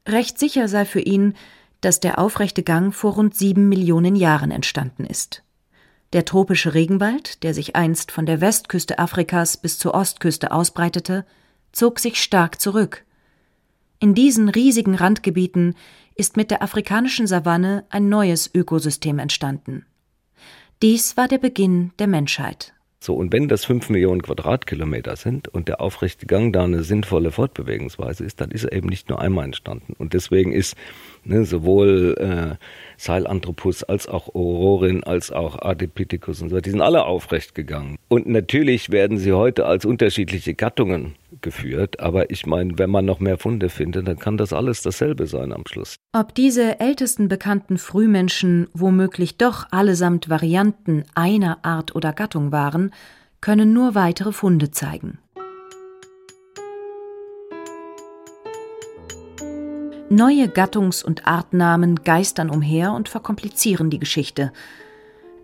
Recht 0.08 0.40
sicher 0.40 0.68
sei 0.68 0.86
für 0.86 1.00
ihn, 1.00 1.36
dass 1.82 2.00
der 2.00 2.18
aufrechte 2.18 2.64
Gang 2.64 2.94
vor 2.94 3.14
rund 3.14 3.36
sieben 3.36 3.70
Millionen 3.70 4.16
Jahren 4.16 4.50
entstanden 4.50 5.06
ist. 5.06 5.44
Der 6.16 6.24
tropische 6.24 6.74
Regenwald, 6.74 7.44
der 7.44 7.54
sich 7.54 7.76
einst 7.76 8.10
von 8.10 8.26
der 8.26 8.40
Westküste 8.40 9.00
Afrikas 9.00 9.58
bis 9.58 9.78
zur 9.78 9.94
Ostküste 9.94 10.54
ausbreitete, 10.54 11.26
zog 11.74 12.00
sich 12.00 12.24
stark 12.24 12.62
zurück. 12.62 13.04
In 14.00 14.16
diesen 14.16 14.48
riesigen 14.48 14.96
Randgebieten 14.96 15.76
ist 16.16 16.38
mit 16.38 16.52
der 16.52 16.64
afrikanischen 16.64 17.28
Savanne 17.28 17.84
ein 17.90 18.08
neues 18.08 18.50
Ökosystem 18.56 19.20
entstanden. 19.20 19.86
Dies 20.82 21.18
war 21.18 21.28
der 21.28 21.40
Beginn 21.40 21.92
der 22.00 22.08
Menschheit. 22.08 22.74
So, 23.02 23.14
und 23.14 23.34
wenn 23.34 23.50
das 23.50 23.66
fünf 23.66 23.90
Millionen 23.90 24.22
Quadratkilometer 24.22 25.18
sind 25.18 25.50
und 25.50 25.68
der 25.68 25.82
aufrechte 25.82 26.26
Gang 26.28 26.54
da 26.54 26.64
eine 26.64 26.84
sinnvolle 26.84 27.32
Fortbewegungsweise 27.32 28.24
ist, 28.24 28.40
dann 28.40 28.52
ist 28.52 28.64
er 28.64 28.72
eben 28.72 28.88
nicht 28.88 29.10
nur 29.10 29.20
einmal 29.20 29.46
entstanden. 29.46 29.94
Und 29.98 30.14
deswegen 30.14 30.54
ist 30.54 30.76
ne, 31.26 31.46
sowohl 31.46 32.16
äh, 32.18 32.56
Seilanthropus 32.98 33.84
als 33.84 34.08
auch 34.08 34.34
Aurorin 34.34 35.04
als 35.04 35.32
auch 35.32 35.62
Adipithecus 35.62 36.42
und 36.42 36.50
so, 36.50 36.60
die 36.60 36.70
sind 36.70 36.82
alle 36.82 37.06
aufrecht 37.06 37.56
gegangen. 37.56 37.98
Und 38.08 38.28
natürlich 38.28 38.92
werden 38.92 39.18
sie 39.18 39.34
heute 39.34 39.66
als 39.66 39.86
unterschiedliche 39.86 40.54
Gattungen 40.54 41.16
geführt, 41.42 42.00
aber 42.00 42.32
ich 42.32 42.46
meine, 42.46 42.78
wenn 42.78 42.90
man 42.90 43.06
noch 43.06 43.20
mehr 43.20 43.38
Funde 43.38 43.70
findet, 43.70 44.08
dann 44.08 44.18
kann 44.18 44.38
das 44.38 44.54
alles 44.54 44.82
dasselbe 44.82 45.28
sein 45.28 45.52
am 45.52 45.64
Schluss. 45.68 45.96
Ob 46.14 46.34
diese 46.34 46.80
ältesten 46.80 47.28
bekannten 47.28 47.78
Frühmenschen 47.78 48.68
womöglich 48.74 49.38
doch 49.38 49.68
allesamt 49.72 50.30
Varianten 50.30 51.04
einer 51.14 51.60
Art 51.64 51.96
oder 51.96 52.14
Gattung 52.14 52.52
waren, 52.52 52.92
können 53.42 53.74
nur 53.74 53.96
weitere 53.96 54.32
Funde 54.32 54.72
zeigen. 54.72 55.20
Neue 60.10 60.50
Gattungs- 60.50 61.04
und 61.04 61.26
Artnamen 61.26 62.04
geistern 62.04 62.52
umher 62.52 62.94
und 62.94 63.10
verkomplizieren 63.10 63.90
die 63.90 63.98
Geschichte. 63.98 64.54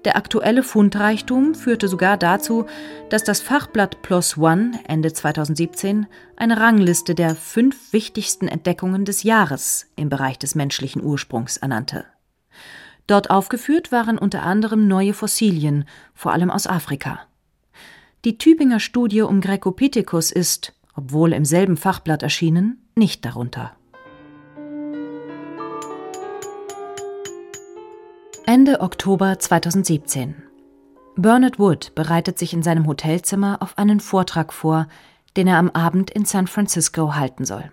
Der 0.06 0.16
aktuelle 0.16 0.62
Fundreichtum 0.62 1.56
führte 1.56 1.88
sogar 1.88 2.16
dazu, 2.16 2.68
dass 3.10 3.24
das 3.24 3.42
Fachblatt 3.42 4.04
PLOS 4.04 4.38
ONE 4.38 4.80
Ende 4.88 5.14
2017 5.14 6.06
eine 6.36 6.60
Rangliste 6.60 7.16
der 7.16 7.36
fünf 7.36 7.92
wichtigsten 7.92 8.48
Entdeckungen 8.48 9.04
des 9.04 9.24
Jahres 9.24 9.88
im 9.96 10.10
Bereich 10.10 10.38
des 10.38 10.54
menschlichen 10.54 11.04
Ursprungs 11.04 11.58
ernannte. 11.58 12.06
Dort 13.08 13.32
aufgeführt 13.32 13.92
waren 13.92 14.20
unter 14.20 14.44
anderem 14.44 14.88
neue 14.88 15.16
Fossilien, 15.16 15.86
vor 16.14 16.34
allem 16.34 16.52
aus 16.52 16.68
Afrika. 16.68 17.22
Die 18.26 18.38
Tübinger 18.38 18.80
Studie 18.80 19.22
um 19.22 19.42
Grecopithecus 19.42 20.32
ist, 20.32 20.74
obwohl 20.96 21.34
im 21.34 21.46
selben 21.46 21.78
Fachblatt 21.78 22.22
erschienen, 22.22 22.88
nicht 22.96 23.26
darunter. 23.26 23.76
Ende 28.48 28.82
Oktober 28.82 29.38
2017. 29.38 30.42
Bernard 31.16 31.60
Wood 31.60 31.94
bereitet 31.94 32.40
sich 32.40 32.54
in 32.54 32.64
seinem 32.64 32.88
Hotelzimmer 32.88 33.62
auf 33.62 33.78
einen 33.78 34.00
Vortrag 34.00 34.52
vor, 34.52 34.88
den 35.38 35.48
er 35.48 35.58
am 35.58 35.70
Abend 35.70 36.10
in 36.10 36.26
San 36.26 36.48
Francisco 36.48 37.16
halten 37.16 37.46
soll. 37.46 37.72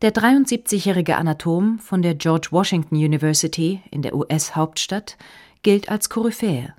Der 0.00 0.14
73-jährige 0.14 1.18
Anatom 1.18 1.78
von 1.78 2.00
der 2.00 2.14
George 2.14 2.48
Washington 2.50 2.96
University 2.96 3.82
in 3.90 4.00
der 4.00 4.16
US-Hauptstadt 4.16 5.18
gilt 5.62 5.90
als 5.90 6.08
Koryphäe. 6.08 6.74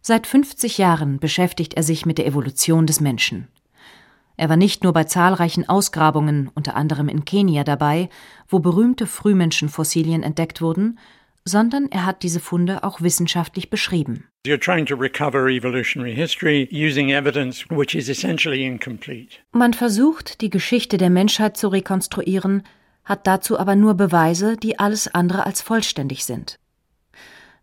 Seit 0.00 0.28
50 0.28 0.78
Jahren 0.78 1.18
beschäftigt 1.18 1.74
er 1.74 1.82
sich 1.82 2.06
mit 2.06 2.18
der 2.18 2.26
Evolution 2.26 2.86
des 2.86 3.00
Menschen. 3.00 3.48
Er 4.36 4.48
war 4.48 4.56
nicht 4.56 4.84
nur 4.84 4.92
bei 4.92 5.04
zahlreichen 5.04 5.68
Ausgrabungen, 5.68 6.50
unter 6.54 6.76
anderem 6.76 7.08
in 7.08 7.24
Kenia, 7.24 7.64
dabei, 7.64 8.08
wo 8.48 8.60
berühmte 8.60 9.06
Frühmenschenfossilien 9.06 10.22
entdeckt 10.22 10.62
wurden, 10.62 10.98
sondern 11.44 11.90
er 11.90 12.06
hat 12.06 12.22
diese 12.22 12.40
Funde 12.40 12.84
auch 12.84 13.00
wissenschaftlich 13.00 13.70
beschrieben. 13.70 14.28
Man 19.52 19.74
versucht, 19.74 20.40
die 20.40 20.50
Geschichte 20.50 20.98
der 20.98 21.10
Menschheit 21.10 21.56
zu 21.56 21.68
rekonstruieren, 21.68 22.62
hat 23.04 23.26
dazu 23.26 23.58
aber 23.58 23.76
nur 23.76 23.94
Beweise, 23.94 24.56
die 24.56 24.78
alles 24.78 25.12
andere 25.12 25.46
als 25.46 25.62
vollständig 25.62 26.24
sind. 26.24 26.58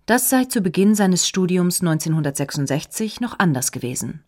Das 0.05 0.29
sei 0.29 0.45
zu 0.45 0.61
Beginn 0.61 0.95
seines 0.95 1.27
Studiums 1.27 1.81
1966 1.81 3.21
noch 3.21 3.37
anders 3.37 3.71
gewesen. 3.71 4.23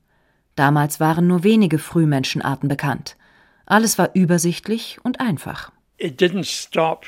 Damals 0.56 1.00
waren 1.00 1.28
nur 1.28 1.44
wenige 1.44 1.80
Frühmenschenarten 1.80 2.70
bekannt. 2.70 3.18
Alles 3.66 3.98
war 3.98 4.12
übersichtlich 4.14 5.00
und 5.04 5.20
einfach. 5.20 5.72
It 5.98 6.22
didn't 6.22 6.46
stop 6.46 7.08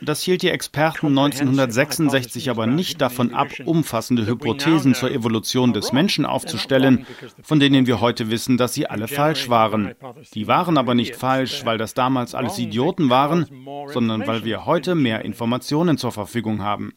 das 0.00 0.22
hielt 0.22 0.42
die 0.42 0.50
Experten 0.50 1.06
1966 1.08 2.50
aber 2.50 2.66
nicht 2.66 3.00
davon 3.00 3.34
ab, 3.34 3.48
umfassende 3.64 4.26
Hypothesen 4.26 4.94
zur 4.94 5.10
Evolution 5.10 5.72
des 5.72 5.92
Menschen 5.92 6.26
aufzustellen, 6.26 7.06
von 7.42 7.58
denen 7.60 7.86
wir 7.86 8.00
heute 8.00 8.30
wissen, 8.30 8.56
dass 8.56 8.74
sie 8.74 8.86
alle 8.86 9.08
falsch 9.08 9.48
waren. 9.48 9.94
Die 10.34 10.46
waren 10.46 10.78
aber 10.78 10.94
nicht 10.94 11.16
falsch, 11.16 11.64
weil 11.64 11.78
das 11.78 11.94
damals 11.94 12.34
alles 12.34 12.58
Idioten 12.58 13.10
waren, 13.10 13.46
sondern 13.92 14.26
weil 14.26 14.44
wir 14.44 14.66
heute 14.66 14.94
mehr 14.94 15.24
Informationen 15.24 15.98
zur 15.98 16.12
Verfügung 16.12 16.62
haben. 16.62 16.92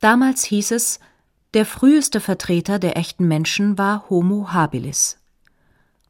Damals 0.00 0.44
hieß 0.44 0.70
es, 0.72 1.00
der 1.54 1.64
früheste 1.64 2.20
Vertreter 2.20 2.78
der 2.78 2.96
echten 2.96 3.26
Menschen 3.26 3.78
war 3.78 4.10
Homo 4.10 4.52
habilis. 4.52 5.18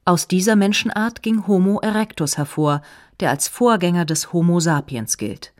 Aus 0.08 0.26
dieser 0.26 0.56
Menschenart 0.56 1.22
ging 1.22 1.46
Homo 1.46 1.80
erectus 1.80 2.38
hervor, 2.38 2.80
der 3.20 3.28
als 3.28 3.46
Vorgänger 3.46 4.06
des 4.06 4.32
Homo 4.32 4.58
sapiens 4.58 5.18
gilt. 5.18 5.52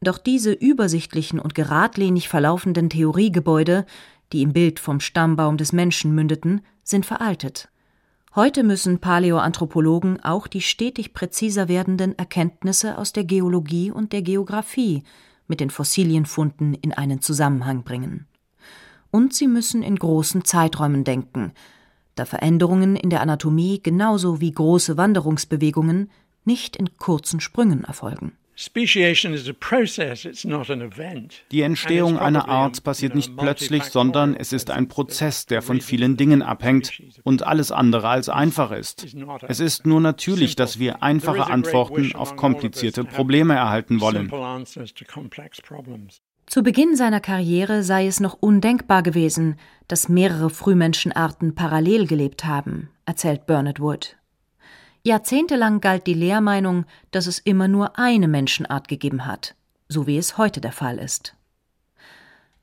Doch 0.00 0.18
diese 0.18 0.50
übersichtlichen 0.50 1.38
und 1.38 1.54
geradlinig 1.54 2.28
verlaufenden 2.28 2.90
Theoriegebäude, 2.90 3.86
die 4.32 4.42
im 4.42 4.52
Bild 4.52 4.80
vom 4.80 4.98
Stammbaum 4.98 5.58
des 5.58 5.72
Menschen 5.72 6.12
mündeten, 6.12 6.62
sind 6.82 7.06
veraltet. 7.06 7.68
Heute 8.34 8.64
müssen 8.64 8.98
Paläoanthropologen 8.98 10.18
auch 10.24 10.48
die 10.48 10.60
stetig 10.60 11.14
präziser 11.14 11.68
werdenden 11.68 12.18
Erkenntnisse 12.18 12.98
aus 12.98 13.12
der 13.12 13.22
Geologie 13.22 13.92
und 13.92 14.12
der 14.12 14.22
Geographie 14.22 15.04
mit 15.46 15.60
den 15.60 15.70
Fossilienfunden 15.70 16.74
in 16.74 16.92
einen 16.92 17.20
Zusammenhang 17.20 17.84
bringen. 17.84 18.26
Und 19.12 19.34
sie 19.34 19.46
müssen 19.46 19.84
in 19.84 19.94
großen 19.94 20.44
Zeiträumen 20.44 21.04
denken, 21.04 21.52
da 22.14 22.24
Veränderungen 22.24 22.96
in 22.96 23.10
der 23.10 23.20
Anatomie 23.20 23.80
genauso 23.82 24.40
wie 24.40 24.52
große 24.52 24.96
Wanderungsbewegungen 24.96 26.10
nicht 26.44 26.76
in 26.76 26.96
kurzen 26.98 27.40
Sprüngen 27.40 27.84
erfolgen. 27.84 28.32
Die 31.50 31.62
Entstehung 31.62 32.18
einer 32.18 32.48
Art 32.48 32.84
passiert 32.84 33.14
nicht 33.14 33.36
plötzlich, 33.36 33.84
sondern 33.84 34.36
es 34.36 34.52
ist 34.52 34.70
ein 34.70 34.88
Prozess, 34.88 35.46
der 35.46 35.62
von 35.62 35.80
vielen 35.80 36.16
Dingen 36.18 36.42
abhängt 36.42 36.92
und 37.22 37.44
alles 37.44 37.72
andere 37.72 38.08
als 38.08 38.28
einfach 38.28 38.70
ist. 38.72 39.06
Es 39.48 39.58
ist 39.58 39.86
nur 39.86 40.00
natürlich, 40.00 40.54
dass 40.54 40.78
wir 40.78 41.02
einfache 41.02 41.46
Antworten 41.46 42.14
auf 42.14 42.36
komplizierte 42.36 43.04
Probleme 43.04 43.54
erhalten 43.54 44.00
wollen. 44.00 44.30
Zu 46.52 46.62
Beginn 46.62 46.96
seiner 46.96 47.20
Karriere 47.20 47.82
sei 47.82 48.06
es 48.06 48.20
noch 48.20 48.34
undenkbar 48.38 49.02
gewesen, 49.02 49.56
dass 49.88 50.10
mehrere 50.10 50.50
Frühmenschenarten 50.50 51.54
parallel 51.54 52.06
gelebt 52.06 52.44
haben, 52.44 52.90
erzählt 53.06 53.46
Bernard 53.46 53.80
Wood. 53.80 54.18
Jahrzehntelang 55.02 55.80
galt 55.80 56.06
die 56.06 56.12
Lehrmeinung, 56.12 56.84
dass 57.10 57.26
es 57.26 57.38
immer 57.38 57.68
nur 57.68 57.98
eine 57.98 58.28
Menschenart 58.28 58.86
gegeben 58.86 59.24
hat, 59.24 59.54
so 59.88 60.06
wie 60.06 60.18
es 60.18 60.36
heute 60.36 60.60
der 60.60 60.72
Fall 60.72 60.98
ist. 60.98 61.34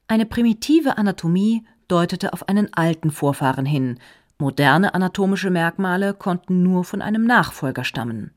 Eine 0.08 0.28
primitive 0.28 1.00
Anatomie 1.00 1.66
deutete 1.88 2.34
auf 2.34 2.48
einen 2.48 2.72
alten 2.72 3.10
Vorfahren 3.10 3.66
hin, 3.66 3.98
moderne 4.38 4.94
anatomische 4.94 5.50
Merkmale 5.50 6.14
konnten 6.14 6.62
nur 6.62 6.84
von 6.84 7.02
einem 7.02 7.26
Nachfolger 7.26 7.84
stammen. 7.84 8.34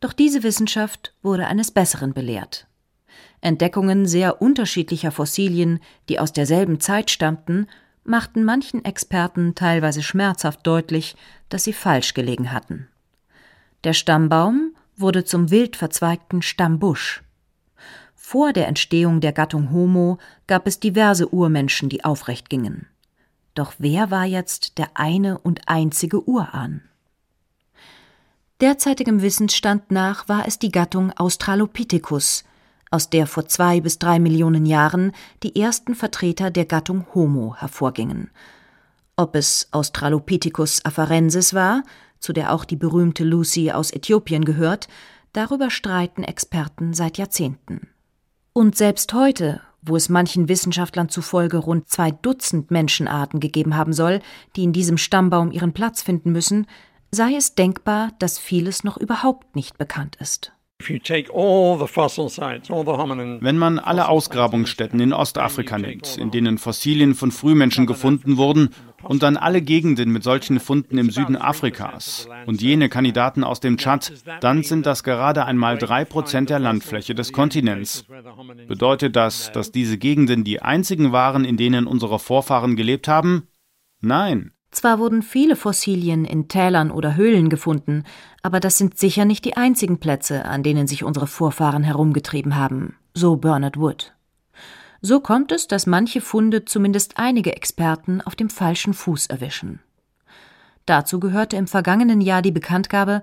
Doch 0.00 0.12
diese 0.12 0.42
Wissenschaft 0.42 1.14
wurde 1.22 1.46
eines 1.46 1.70
Besseren 1.70 2.12
belehrt. 2.12 2.65
Entdeckungen 3.40 4.06
sehr 4.06 4.40
unterschiedlicher 4.40 5.12
Fossilien, 5.12 5.80
die 6.08 6.18
aus 6.18 6.32
derselben 6.32 6.80
Zeit 6.80 7.10
stammten, 7.10 7.66
machten 8.04 8.44
manchen 8.44 8.84
Experten 8.84 9.54
teilweise 9.54 10.02
schmerzhaft 10.02 10.66
deutlich, 10.66 11.16
dass 11.48 11.64
sie 11.64 11.72
falsch 11.72 12.14
gelegen 12.14 12.52
hatten. 12.52 12.88
Der 13.84 13.92
Stammbaum 13.92 14.74
wurde 14.96 15.24
zum 15.24 15.50
wild 15.50 15.76
verzweigten 15.76 16.42
Stammbusch. 16.42 17.22
Vor 18.14 18.52
der 18.52 18.66
Entstehung 18.66 19.20
der 19.20 19.32
Gattung 19.32 19.70
Homo 19.70 20.18
gab 20.46 20.66
es 20.66 20.80
diverse 20.80 21.32
Urmenschen, 21.32 21.88
die 21.88 22.04
aufrecht 22.04 22.50
gingen. 22.50 22.86
Doch 23.54 23.74
wer 23.78 24.10
war 24.10 24.24
jetzt 24.24 24.78
der 24.78 24.88
eine 24.94 25.38
und 25.38 25.68
einzige 25.68 26.28
Urahn? 26.28 26.82
Derzeitigem 28.60 29.22
Wissensstand 29.22 29.90
nach 29.90 30.28
war 30.28 30.48
es 30.48 30.58
die 30.58 30.72
Gattung 30.72 31.12
Australopithecus, 31.12 32.44
aus 32.96 33.10
der 33.10 33.26
vor 33.26 33.46
zwei 33.46 33.82
bis 33.82 33.98
drei 33.98 34.18
Millionen 34.18 34.64
Jahren 34.64 35.12
die 35.42 35.60
ersten 35.60 35.94
Vertreter 35.94 36.50
der 36.50 36.64
Gattung 36.64 37.04
Homo 37.14 37.54
hervorgingen. 37.54 38.30
Ob 39.16 39.36
es 39.36 39.68
Australopithecus 39.70 40.82
afarensis 40.82 41.52
war, 41.52 41.82
zu 42.20 42.32
der 42.32 42.54
auch 42.54 42.64
die 42.64 42.76
berühmte 42.76 43.22
Lucy 43.22 43.70
aus 43.70 43.90
Äthiopien 43.90 44.46
gehört, 44.46 44.88
darüber 45.34 45.68
streiten 45.68 46.24
Experten 46.24 46.94
seit 46.94 47.18
Jahrzehnten. 47.18 47.88
Und 48.54 48.78
selbst 48.78 49.12
heute, 49.12 49.60
wo 49.82 49.94
es 49.94 50.08
manchen 50.08 50.48
Wissenschaftlern 50.48 51.10
zufolge 51.10 51.58
rund 51.58 51.90
zwei 51.90 52.12
Dutzend 52.12 52.70
Menschenarten 52.70 53.40
gegeben 53.40 53.76
haben 53.76 53.92
soll, 53.92 54.20
die 54.56 54.64
in 54.64 54.72
diesem 54.72 54.96
Stammbaum 54.96 55.52
ihren 55.52 55.74
Platz 55.74 56.00
finden 56.00 56.32
müssen, 56.32 56.66
sei 57.10 57.34
es 57.34 57.54
denkbar, 57.54 58.12
dass 58.20 58.38
vieles 58.38 58.84
noch 58.84 58.96
überhaupt 58.96 59.54
nicht 59.54 59.76
bekannt 59.76 60.16
ist. 60.16 60.55
Wenn 63.40 63.58
man 63.58 63.78
alle 63.78 64.08
Ausgrabungsstätten 64.08 65.00
in 65.00 65.12
Ostafrika 65.14 65.78
nimmt, 65.78 66.18
in 66.18 66.30
denen 66.30 66.58
Fossilien 66.58 67.14
von 67.14 67.30
Frühmenschen 67.32 67.86
gefunden 67.86 68.36
wurden, 68.36 68.68
und 69.02 69.22
dann 69.22 69.36
alle 69.36 69.62
Gegenden 69.62 70.10
mit 70.10 70.22
solchen 70.22 70.60
Funden 70.60 70.98
im 70.98 71.10
Süden 71.10 71.36
Afrikas 71.36 72.28
und 72.46 72.60
jene 72.60 72.88
Kandidaten 72.88 73.44
aus 73.44 73.60
dem 73.60 73.76
Tschad, 73.76 74.12
dann 74.40 74.62
sind 74.62 74.84
das 74.84 75.04
gerade 75.04 75.44
einmal 75.44 75.78
drei 75.78 76.04
Prozent 76.04 76.50
der 76.50 76.58
Landfläche 76.58 77.14
des 77.14 77.32
Kontinents. 77.32 78.04
Bedeutet 78.68 79.16
das, 79.16 79.52
dass 79.52 79.70
diese 79.70 79.98
Gegenden 79.98 80.44
die 80.44 80.60
einzigen 80.60 81.12
waren, 81.12 81.44
in 81.44 81.56
denen 81.56 81.86
unsere 81.86 82.18
Vorfahren 82.18 82.76
gelebt 82.76 83.06
haben? 83.08 83.48
Nein. 84.00 84.52
Zwar 84.76 84.98
wurden 84.98 85.22
viele 85.22 85.56
Fossilien 85.56 86.26
in 86.26 86.48
Tälern 86.48 86.90
oder 86.90 87.16
Höhlen 87.16 87.48
gefunden, 87.48 88.04
aber 88.42 88.60
das 88.60 88.76
sind 88.76 88.98
sicher 88.98 89.24
nicht 89.24 89.46
die 89.46 89.56
einzigen 89.56 90.00
Plätze, 90.00 90.44
an 90.44 90.62
denen 90.62 90.86
sich 90.86 91.02
unsere 91.02 91.26
Vorfahren 91.26 91.82
herumgetrieben 91.82 92.56
haben, 92.56 92.94
so 93.14 93.36
Bernard 93.36 93.78
Wood. 93.78 94.12
So 95.00 95.20
kommt 95.20 95.50
es, 95.50 95.66
dass 95.66 95.86
manche 95.86 96.20
Funde 96.20 96.66
zumindest 96.66 97.14
einige 97.16 97.56
Experten 97.56 98.20
auf 98.20 98.36
dem 98.36 98.50
falschen 98.50 98.92
Fuß 98.92 99.28
erwischen. 99.28 99.80
Dazu 100.84 101.20
gehörte 101.20 101.56
im 101.56 101.68
vergangenen 101.68 102.20
Jahr 102.20 102.42
die 102.42 102.52
Bekanntgabe, 102.52 103.22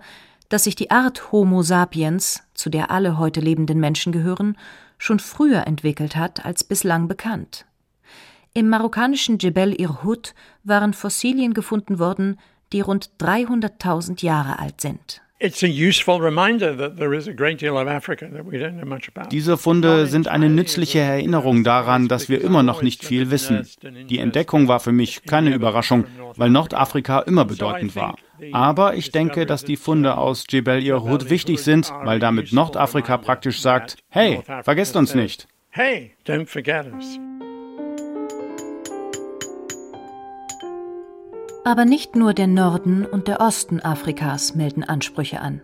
dass 0.49 0.63
sich 0.63 0.73
die 0.73 0.89
Art 0.89 1.31
Homo 1.31 1.61
sapiens, 1.61 2.41
zu 2.55 2.71
der 2.71 2.89
alle 2.89 3.19
heute 3.19 3.41
lebenden 3.41 3.79
Menschen 3.79 4.11
gehören, 4.11 4.57
schon 4.97 5.19
früher 5.19 5.67
entwickelt 5.67 6.15
hat 6.15 6.47
als 6.47 6.63
bislang 6.63 7.07
bekannt. 7.07 7.67
Im 8.55 8.69
marokkanischen 8.69 9.39
Jebel 9.39 9.73
Irhut 9.81 10.35
waren 10.63 10.93
Fossilien 10.93 11.55
gefunden 11.55 11.97
worden, 11.97 12.39
die 12.71 12.81
rund 12.81 13.09
300.000 13.19 14.23
Jahre 14.23 14.59
alt 14.59 14.79
sind. 14.79 15.23
Diese 19.31 19.57
Funde 19.57 20.07
sind 20.07 20.27
eine 20.27 20.49
nützliche 20.49 20.99
Erinnerung 20.99 21.63
daran, 21.63 22.07
dass 22.07 22.29
wir 22.29 22.41
immer 22.41 22.63
noch 22.63 22.83
nicht 22.83 23.03
viel 23.03 23.31
wissen. 23.31 23.67
Die 23.81 24.19
Entdeckung 24.19 24.67
war 24.67 24.79
für 24.79 24.91
mich 24.91 25.23
keine 25.23 25.53
Überraschung, 25.53 26.05
weil 26.37 26.51
Nordafrika 26.51 27.19
immer 27.21 27.45
bedeutend 27.45 27.95
war. 27.95 28.15
Aber 28.51 28.93
ich 28.93 29.11
denke, 29.11 29.47
dass 29.47 29.65
die 29.65 29.77
Funde 29.77 30.15
aus 30.15 30.45
Jebel 30.47 30.81
Irhut 30.83 31.31
wichtig 31.31 31.59
sind, 31.59 31.91
weil 32.03 32.19
damit 32.19 32.53
Nordafrika 32.53 33.17
praktisch 33.17 33.61
sagt, 33.61 33.97
hey, 34.09 34.43
vergesst 34.61 34.95
uns 34.95 35.15
nicht. 35.15 35.47
Hey, 35.71 36.11
don't 36.25 36.45
forget 36.45 36.85
us. 36.93 37.19
Aber 41.65 41.85
nicht 41.85 42.17
nur 42.17 42.33
der 42.33 42.47
Norden 42.47 43.05
und 43.05 43.29
der 43.29 43.39
Osten 43.39 43.79
Afrikas 43.79 44.53
melden 44.53 44.83
Ansprüche 44.83 45.39
an. 45.39 45.61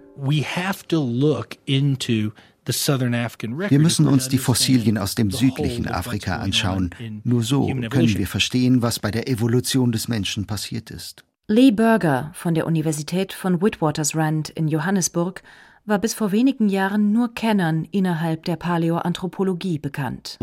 Wir 3.70 3.80
müssen 3.80 4.08
uns 4.08 4.30
die 4.30 4.38
Fossilien 4.38 4.98
aus 4.98 5.16
dem 5.16 5.32
südlichen 5.32 5.90
Afrika 5.90 6.38
anschauen. 6.38 6.92
Nur 7.26 7.44
so 7.44 7.68
können 7.68 8.18
wir 8.18 8.28
verstehen, 8.28 8.82
was 8.82 9.00
bei 9.00 9.12
der 9.12 9.28
Evolution 9.28 9.92
des 9.92 10.08
Menschen 10.08 10.48
passiert 10.48 10.90
ist. 10.90 11.26
Lee 11.50 11.72
Berger 11.72 12.32
von 12.34 12.54
der 12.54 12.66
Universität 12.66 13.34
von 13.34 13.62
Witwatersrand 13.62 14.50
in 14.50 14.70
Johannesburg 14.70 15.44
war 15.90 16.00
bis 16.00 16.14
vor 16.14 16.32
wenigen 16.32 16.70
Jahren 16.70 17.12
nur 17.12 17.34
Kennern 17.34 17.86
innerhalb 17.92 18.46
der 18.46 18.56
Paläoanthropologie 18.56 19.80
bekannt. 19.80 20.38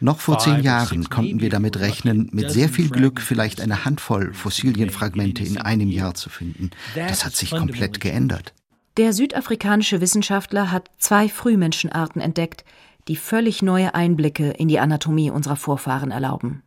Noch 0.00 0.20
vor 0.20 0.38
zehn 0.38 0.62
Jahren 0.62 1.10
konnten 1.10 1.40
wir 1.40 1.50
damit 1.50 1.80
rechnen, 1.80 2.30
mit 2.32 2.50
sehr 2.50 2.68
viel 2.68 2.88
Glück 2.88 3.20
vielleicht 3.20 3.60
eine 3.60 3.84
Handvoll 3.84 4.32
Fossilienfragmente 4.32 5.44
in 5.44 5.58
einem 5.58 5.90
Jahr 5.90 6.14
zu 6.14 6.30
finden. 6.30 6.70
Das 6.94 7.24
hat 7.24 7.34
sich 7.34 7.50
komplett 7.50 8.00
geändert. 8.00 8.54
Der 8.96 9.12
südafrikanische 9.12 10.00
Wissenschaftler 10.00 10.70
hat 10.70 10.88
zwei 10.98 11.28
Frühmenschenarten 11.28 12.22
entdeckt, 12.22 12.64
die 13.08 13.16
völlig 13.16 13.60
neue 13.60 13.94
Einblicke 13.94 14.50
in 14.50 14.68
die 14.68 14.78
Anatomie 14.78 15.30
unserer 15.30 15.56
Vorfahren 15.56 16.12
erlauben. 16.12 16.62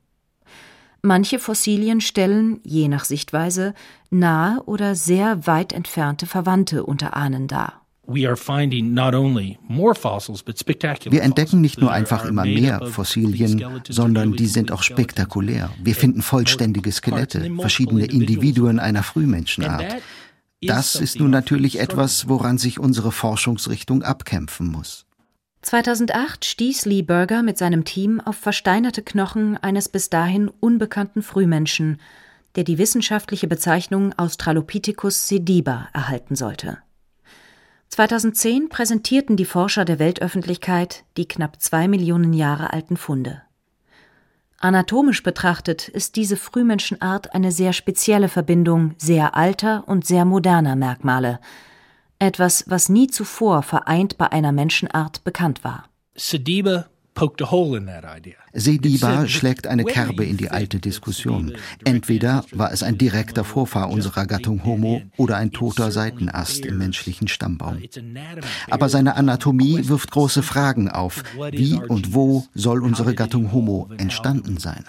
Manche 1.02 1.40
Fossilien 1.40 2.02
stellen, 2.02 2.60
je 2.64 2.88
nach 2.88 3.06
Sichtweise, 3.06 3.74
nahe 4.10 4.62
oder 4.64 4.96
sehr 4.96 5.46
weit 5.48 5.74
entfernte 5.74 6.26
Verwandte 6.26 6.84
unter 6.86 7.16
Ahnen 7.16 7.48
dar. 7.48 7.82
Wir 8.10 8.30
entdecken 11.24 11.60
nicht 11.60 11.82
nur 11.82 11.92
einfach 11.92 12.24
immer 12.24 12.46
mehr 12.46 12.86
Fossilien, 12.88 13.82
sondern 13.90 14.32
die 14.32 14.46
sind 14.46 14.72
auch 14.72 14.82
spektakulär. 14.82 15.70
Wir 15.84 15.94
finden 15.94 16.22
vollständige 16.22 16.92
Skelette, 16.94 17.52
verschiedene 17.60 18.06
Individuen 18.06 18.80
einer 18.80 19.04
Frühmenschenart. 19.04 19.98
Das 20.62 20.96
ist 20.96 21.20
nun 21.20 21.32
natürlich 21.32 21.80
etwas, 21.80 22.30
woran 22.30 22.58
sich 22.58 22.80
unsere 22.80 23.12
Forschungsrichtung 23.12 24.04
abkämpfen 24.04 24.68
muss. 24.68 25.07
2008 25.62 26.46
stieß 26.46 26.86
Lee 26.86 27.02
Berger 27.02 27.44
mit 27.44 27.58
seinem 27.58 27.84
Team 27.84 28.22
auf 28.22 28.36
versteinerte 28.36 29.02
Knochen 29.02 29.58
eines 29.58 29.90
bis 29.90 30.10
dahin 30.10 30.50
unbekannten 30.60 31.22
Frühmenschen, 31.22 32.00
der 32.56 32.64
die 32.64 32.78
wissenschaftliche 32.78 33.48
Bezeichnung 33.48 34.14
Australopithecus 34.18 35.28
sediba 35.28 35.90
erhalten 35.94 36.36
sollte. 36.36 36.80
2010 37.90 38.70
präsentierten 38.70 39.38
die 39.38 39.46
Forscher 39.46 39.86
der 39.86 40.00
Weltöffentlichkeit 40.00 41.04
die 41.18 41.28
knapp 41.28 41.62
zwei 41.62 41.88
Millionen 41.88 42.34
Jahre 42.34 42.74
alten 42.74 42.98
Funde. 42.98 43.42
Anatomisch 44.60 45.22
betrachtet 45.22 45.88
ist 45.88 46.16
diese 46.16 46.36
Frühmenschenart 46.36 47.34
eine 47.36 47.52
sehr 47.52 47.74
spezielle 47.74 48.28
Verbindung 48.28 48.96
sehr 48.98 49.36
alter 49.36 49.84
und 49.88 50.06
sehr 50.06 50.26
moderner 50.26 50.76
Merkmale, 50.76 51.40
etwas, 52.20 52.64
was 52.68 52.90
nie 52.90 53.08
zuvor 53.08 53.64
vereint 53.64 54.18
bei 54.18 54.32
einer 54.32 54.52
Menschenart 54.52 55.24
bekannt 55.24 55.64
war. 55.64 55.86
Sediba 58.54 59.28
schlägt 59.28 59.66
eine 59.66 59.84
Kerbe 59.86 60.24
in 60.24 60.38
die 60.38 60.52
alte 60.52 60.80
Diskussion. 60.80 61.54
Entweder 61.84 62.46
war 62.52 62.72
es 62.72 62.84
ein 62.84 63.00
direkter 63.00 63.44
Vorfahr 63.44 63.90
unserer 63.90 64.28
Gattung 64.28 64.64
Homo 64.64 65.02
oder 65.18 65.38
ein 65.38 65.52
toter 65.52 65.92
Seitenast 65.92 66.64
im 66.64 66.78
menschlichen 66.78 67.28
Stammbaum. 67.28 67.82
Aber 68.70 68.90
seine 68.90 69.16
Anatomie 69.16 69.88
wirft 69.88 70.12
große 70.12 70.44
Fragen 70.44 70.90
auf. 70.90 71.24
Wie 71.52 71.74
und 71.74 72.14
wo 72.14 72.46
soll 72.54 72.84
unsere 72.84 73.16
Gattung 73.16 73.52
Homo 73.52 73.90
entstanden 73.98 74.58
sein? 74.58 74.86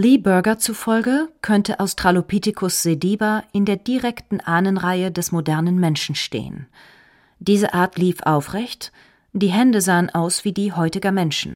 Lee 0.00 0.18
Berger 0.18 0.60
zufolge 0.60 1.28
könnte 1.42 1.80
Australopithecus 1.80 2.84
sediba 2.84 3.42
in 3.50 3.64
der 3.64 3.74
direkten 3.74 4.38
Ahnenreihe 4.38 5.10
des 5.10 5.32
modernen 5.32 5.80
Menschen 5.80 6.14
stehen. 6.14 6.68
Diese 7.40 7.74
Art 7.74 7.98
lief 7.98 8.22
aufrecht, 8.22 8.92
die 9.32 9.48
Hände 9.48 9.80
sahen 9.80 10.08
aus 10.08 10.44
wie 10.44 10.52
die 10.52 10.72
heutiger 10.72 11.10
Menschen. 11.10 11.52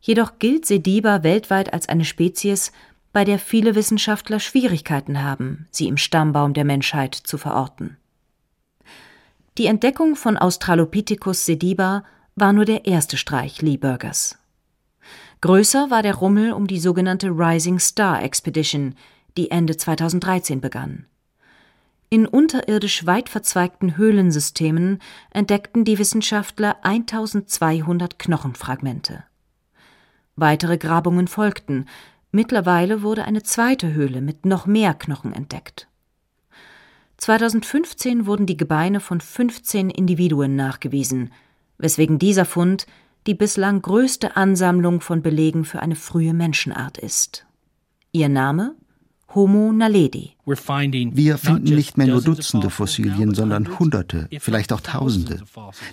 Jedoch 0.00 0.40
gilt 0.40 0.66
Sediba 0.66 1.22
weltweit 1.22 1.72
als 1.72 1.88
eine 1.88 2.04
Spezies, 2.04 2.72
bei 3.12 3.24
der 3.24 3.38
viele 3.38 3.76
Wissenschaftler 3.76 4.40
Schwierigkeiten 4.40 5.22
haben, 5.22 5.68
sie 5.70 5.86
im 5.86 5.98
Stammbaum 5.98 6.54
der 6.54 6.64
Menschheit 6.64 7.14
zu 7.14 7.38
verorten. 7.38 7.96
Die 9.56 9.66
Entdeckung 9.66 10.16
von 10.16 10.36
Australopithecus 10.36 11.46
sediba 11.46 12.02
war 12.34 12.52
nur 12.52 12.64
der 12.64 12.86
erste 12.86 13.16
Streich 13.16 13.62
Lee 13.62 13.76
Burgers. 13.76 14.41
Größer 15.42 15.90
war 15.90 16.02
der 16.02 16.14
Rummel 16.14 16.52
um 16.52 16.68
die 16.68 16.78
sogenannte 16.78 17.28
Rising 17.28 17.80
Star 17.80 18.22
Expedition, 18.22 18.94
die 19.36 19.50
Ende 19.50 19.76
2013 19.76 20.60
begann. 20.60 21.06
In 22.10 22.28
unterirdisch 22.28 23.06
weit 23.06 23.28
verzweigten 23.28 23.96
Höhlensystemen 23.96 25.00
entdeckten 25.30 25.84
die 25.84 25.98
Wissenschaftler 25.98 26.76
1200 26.84 28.20
Knochenfragmente. 28.20 29.24
Weitere 30.36 30.78
Grabungen 30.78 31.26
folgten. 31.26 31.86
Mittlerweile 32.30 33.02
wurde 33.02 33.24
eine 33.24 33.42
zweite 33.42 33.92
Höhle 33.94 34.20
mit 34.20 34.46
noch 34.46 34.66
mehr 34.66 34.94
Knochen 34.94 35.32
entdeckt. 35.32 35.88
2015 37.16 38.26
wurden 38.26 38.46
die 38.46 38.56
Gebeine 38.56 39.00
von 39.00 39.20
15 39.20 39.90
Individuen 39.90 40.54
nachgewiesen, 40.54 41.32
weswegen 41.78 42.20
dieser 42.20 42.44
Fund 42.44 42.86
die 43.26 43.34
bislang 43.34 43.82
größte 43.82 44.36
Ansammlung 44.36 45.00
von 45.00 45.22
Belegen 45.22 45.64
für 45.64 45.80
eine 45.80 45.96
frühe 45.96 46.34
Menschenart 46.34 46.98
ist. 46.98 47.46
Ihr 48.12 48.28
Name 48.28 48.74
Homo 49.34 49.72
naledi. 49.72 50.36
Wir 50.44 51.38
finden 51.38 51.74
nicht 51.74 51.96
mehr 51.96 52.08
nur 52.08 52.22
Dutzende 52.22 52.68
Fossilien, 52.68 53.34
sondern 53.34 53.78
Hunderte, 53.78 54.28
vielleicht 54.40 54.72
auch 54.72 54.80
Tausende. 54.80 55.40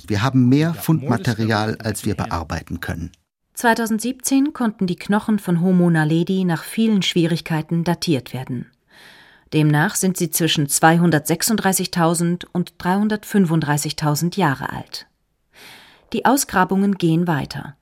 Wir 0.05 0.21
haben 0.21 0.49
mehr 0.49 0.73
Fundmaterial, 0.73 1.77
als 1.81 2.05
wir 2.05 2.15
bearbeiten 2.15 2.81
können. 2.81 3.11
2017 3.53 4.53
konnten 4.53 4.87
die 4.87 4.95
Knochen 4.95 5.39
von 5.39 5.61
Homo 5.61 5.89
naledi 5.89 6.43
nach 6.43 6.63
vielen 6.63 7.01
Schwierigkeiten 7.01 7.83
datiert 7.83 8.33
werden. 8.33 8.67
Demnach 9.53 9.95
sind 9.95 10.17
sie 10.17 10.29
zwischen 10.29 10.67
236.000 10.67 12.45
und 12.51 12.73
335.000 12.77 14.37
Jahre 14.37 14.71
alt. 14.71 15.08
Die 16.13 16.25
Ausgrabungen 16.25 16.97
gehen 16.97 17.27
weiter. 17.27 17.75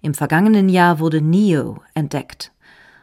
Im 0.00 0.14
vergangenen 0.14 0.68
Jahr 0.68 0.98
wurde 0.98 1.20
Neo 1.20 1.82
entdeckt, 1.94 2.52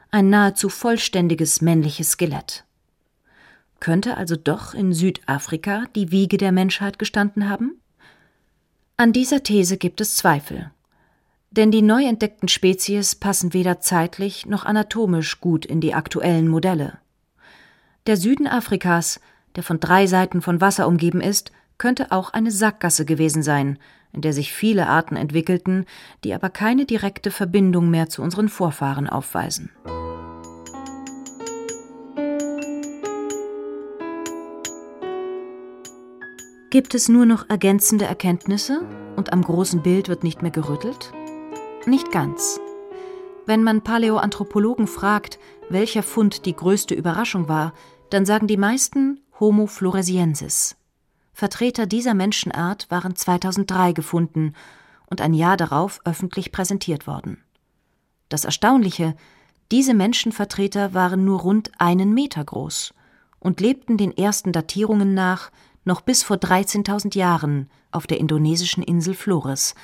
ein 0.09 0.29
nahezu 0.29 0.69
vollständiges 0.69 1.61
männliches 1.61 2.11
Skelett. 2.11 2.65
Könnte 3.79 4.17
also 4.17 4.35
doch 4.35 4.73
in 4.73 4.93
Südafrika 4.93 5.83
die 5.95 6.11
Wiege 6.11 6.37
der 6.37 6.51
Menschheit 6.51 6.99
gestanden 6.99 7.49
haben? 7.49 7.79
An 8.95 9.11
dieser 9.11 9.43
These 9.43 9.77
gibt 9.77 10.01
es 10.01 10.15
Zweifel. 10.15 10.71
Denn 11.51 11.69
die 11.69 11.81
neu 11.81 12.05
entdeckten 12.05 12.47
Spezies 12.47 13.15
passen 13.15 13.53
weder 13.53 13.79
zeitlich 13.79 14.45
noch 14.45 14.65
anatomisch 14.65 15.41
gut 15.41 15.65
in 15.65 15.81
die 15.81 15.93
aktuellen 15.93 16.47
Modelle. 16.47 16.97
Der 18.07 18.17
Süden 18.17 18.47
Afrikas, 18.47 19.19
der 19.55 19.63
von 19.63 19.79
drei 19.79 20.07
Seiten 20.07 20.41
von 20.41 20.61
Wasser 20.61 20.87
umgeben 20.87 21.21
ist, 21.21 21.51
könnte 21.77 22.11
auch 22.11 22.31
eine 22.31 22.51
Sackgasse 22.51 23.05
gewesen 23.05 23.43
sein, 23.43 23.77
in 24.13 24.21
der 24.21 24.31
sich 24.33 24.53
viele 24.53 24.87
Arten 24.87 25.15
entwickelten, 25.15 25.85
die 26.23 26.33
aber 26.33 26.49
keine 26.49 26.85
direkte 26.85 27.31
Verbindung 27.31 27.89
mehr 27.89 28.09
zu 28.09 28.21
unseren 28.21 28.47
Vorfahren 28.47 29.09
aufweisen. 29.09 29.71
Gibt 36.69 36.95
es 36.95 37.07
nur 37.07 37.27
noch 37.27 37.49
ergänzende 37.49 38.05
Erkenntnisse 38.05 38.81
und 39.15 39.31
am 39.31 39.43
großen 39.43 39.83
Bild 39.83 40.09
wird 40.09 40.23
nicht 40.23 40.41
mehr 40.41 40.49
gerüttelt? 40.49 41.11
Nicht 41.85 42.11
ganz. 42.11 42.59
Wenn 43.45 43.61
man 43.61 43.81
Paläoanthropologen 43.81 44.87
fragt, 44.87 45.37
welcher 45.69 46.01
Fund 46.01 46.45
die 46.45 46.55
größte 46.55 46.95
Überraschung 46.95 47.47
war, 47.47 47.73
dann 48.09 48.25
sagen 48.25 48.47
die 48.47 48.57
meisten 48.57 49.19
Homo 49.39 49.67
floresiensis. 49.67 50.75
Vertreter 51.33 51.87
dieser 51.87 52.13
Menschenart 52.13 52.89
waren 52.89 53.15
2003 53.15 53.93
gefunden 53.93 54.53
und 55.07 55.19
ein 55.19 55.33
Jahr 55.33 55.57
darauf 55.57 55.99
öffentlich 56.05 56.51
präsentiert 56.51 57.07
worden. 57.07 57.43
Das 58.29 58.45
Erstaunliche, 58.45 59.15
diese 59.71 59.93
Menschenvertreter 59.93 60.93
waren 60.93 61.25
nur 61.25 61.41
rund 61.41 61.71
einen 61.79 62.13
Meter 62.13 62.43
groß 62.43 62.93
und 63.39 63.59
lebten 63.59 63.97
den 63.97 64.15
ersten 64.15 64.51
Datierungen 64.51 65.13
nach 65.13 65.51
noch 65.85 66.01
bis 66.01 66.23
vor 66.23 66.37
13.000 66.37 67.17
Jahren 67.17 67.69
auf 67.91 68.07
der 68.07 68.19
indonesischen 68.19 68.83
Insel 68.83 69.15
Flores, 69.15 69.75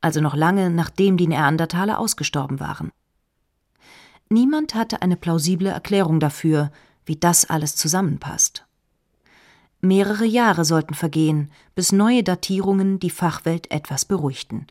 also 0.00 0.20
noch 0.20 0.34
lange 0.34 0.70
nachdem 0.70 1.16
die 1.16 1.28
Neandertaler 1.28 1.98
ausgestorben 1.98 2.60
waren. 2.60 2.90
Niemand 4.28 4.74
hatte 4.74 5.00
eine 5.02 5.16
plausible 5.16 5.70
Erklärung 5.70 6.20
dafür, 6.20 6.70
wie 7.06 7.16
das 7.16 7.48
alles 7.48 7.76
zusammenpasst. 7.76 8.63
Mehrere 9.84 10.24
Jahre 10.24 10.64
sollten 10.64 10.94
vergehen, 10.94 11.50
bis 11.74 11.92
neue 11.92 12.22
Datierungen 12.22 12.98
die 12.98 13.10
Fachwelt 13.10 13.70
etwas 13.70 14.06
beruhigten. 14.06 14.66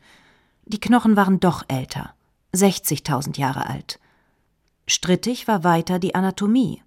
Die 0.66 0.80
Knochen 0.80 1.14
waren 1.14 1.38
doch 1.38 1.62
älter, 1.68 2.14
60.000 2.52 3.38
Jahre 3.38 3.68
alt. 3.68 4.00
Strittig 4.88 5.46
war 5.46 5.62
weiter 5.62 6.00
die 6.00 6.16
Anatomie. 6.16 6.82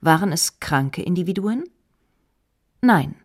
Waren 0.00 0.30
es 0.30 0.60
kranke 0.60 1.02
Individuen? 1.02 1.64
Nein, 2.82 3.16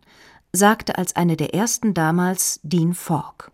sagte 0.52 0.98
als 0.98 1.14
eine 1.14 1.36
der 1.36 1.54
ersten 1.54 1.94
damals 1.94 2.58
Dean 2.64 2.94
Falk. 2.94 3.52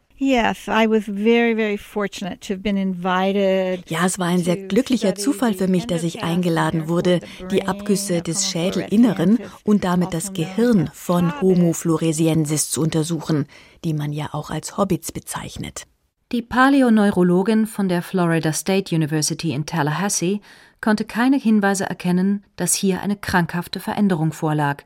Ja, 3.89 4.07
es 4.07 4.21
war 4.21 4.27
ein 4.27 4.39
sehr 4.39 4.57
glücklicher 4.57 5.17
Zufall 5.17 5.53
für 5.53 5.67
mich, 5.67 5.89
dass 5.89 6.05
ich 6.05 6.23
eingeladen 6.23 6.87
wurde, 6.87 7.19
die 7.51 7.67
Abgüsse 7.67 8.23
des 8.23 8.49
Schädelinneren 8.49 9.41
und 9.65 9.83
damit 9.83 10.15
das 10.15 10.33
Gehirn 10.33 10.89
von 10.95 11.41
Homo 11.41 11.73
floresiensis 11.73 12.71
zu 12.71 12.83
untersuchen, 12.83 13.47
die 13.85 13.95
man 13.95 14.13
ja 14.13 14.29
auch 14.31 14.51
als 14.51 14.77
Hobbits 14.79 15.11
bezeichnet. 15.11 15.89
Die 16.31 16.43
Paläoneurologin 16.43 17.67
von 17.67 17.89
der 17.89 18.01
Florida 18.01 18.53
State 18.53 18.95
University 18.95 19.51
in 19.51 19.67
Tallahassee 19.67 20.41
konnte 20.81 21.05
keine 21.05 21.37
Hinweise 21.37 21.87
erkennen, 21.87 22.45
dass 22.55 22.75
hier 22.75 23.01
eine 23.01 23.17
krankhafte 23.17 23.81
Veränderung 23.81 24.33
vorlag, 24.33 24.85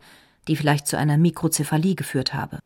die 0.49 0.57
vielleicht 0.57 0.87
zu 0.87 0.96
einer 0.96 1.18
Mikrozephalie 1.18 1.94
geführt 1.94 2.33
habe. 2.33 2.59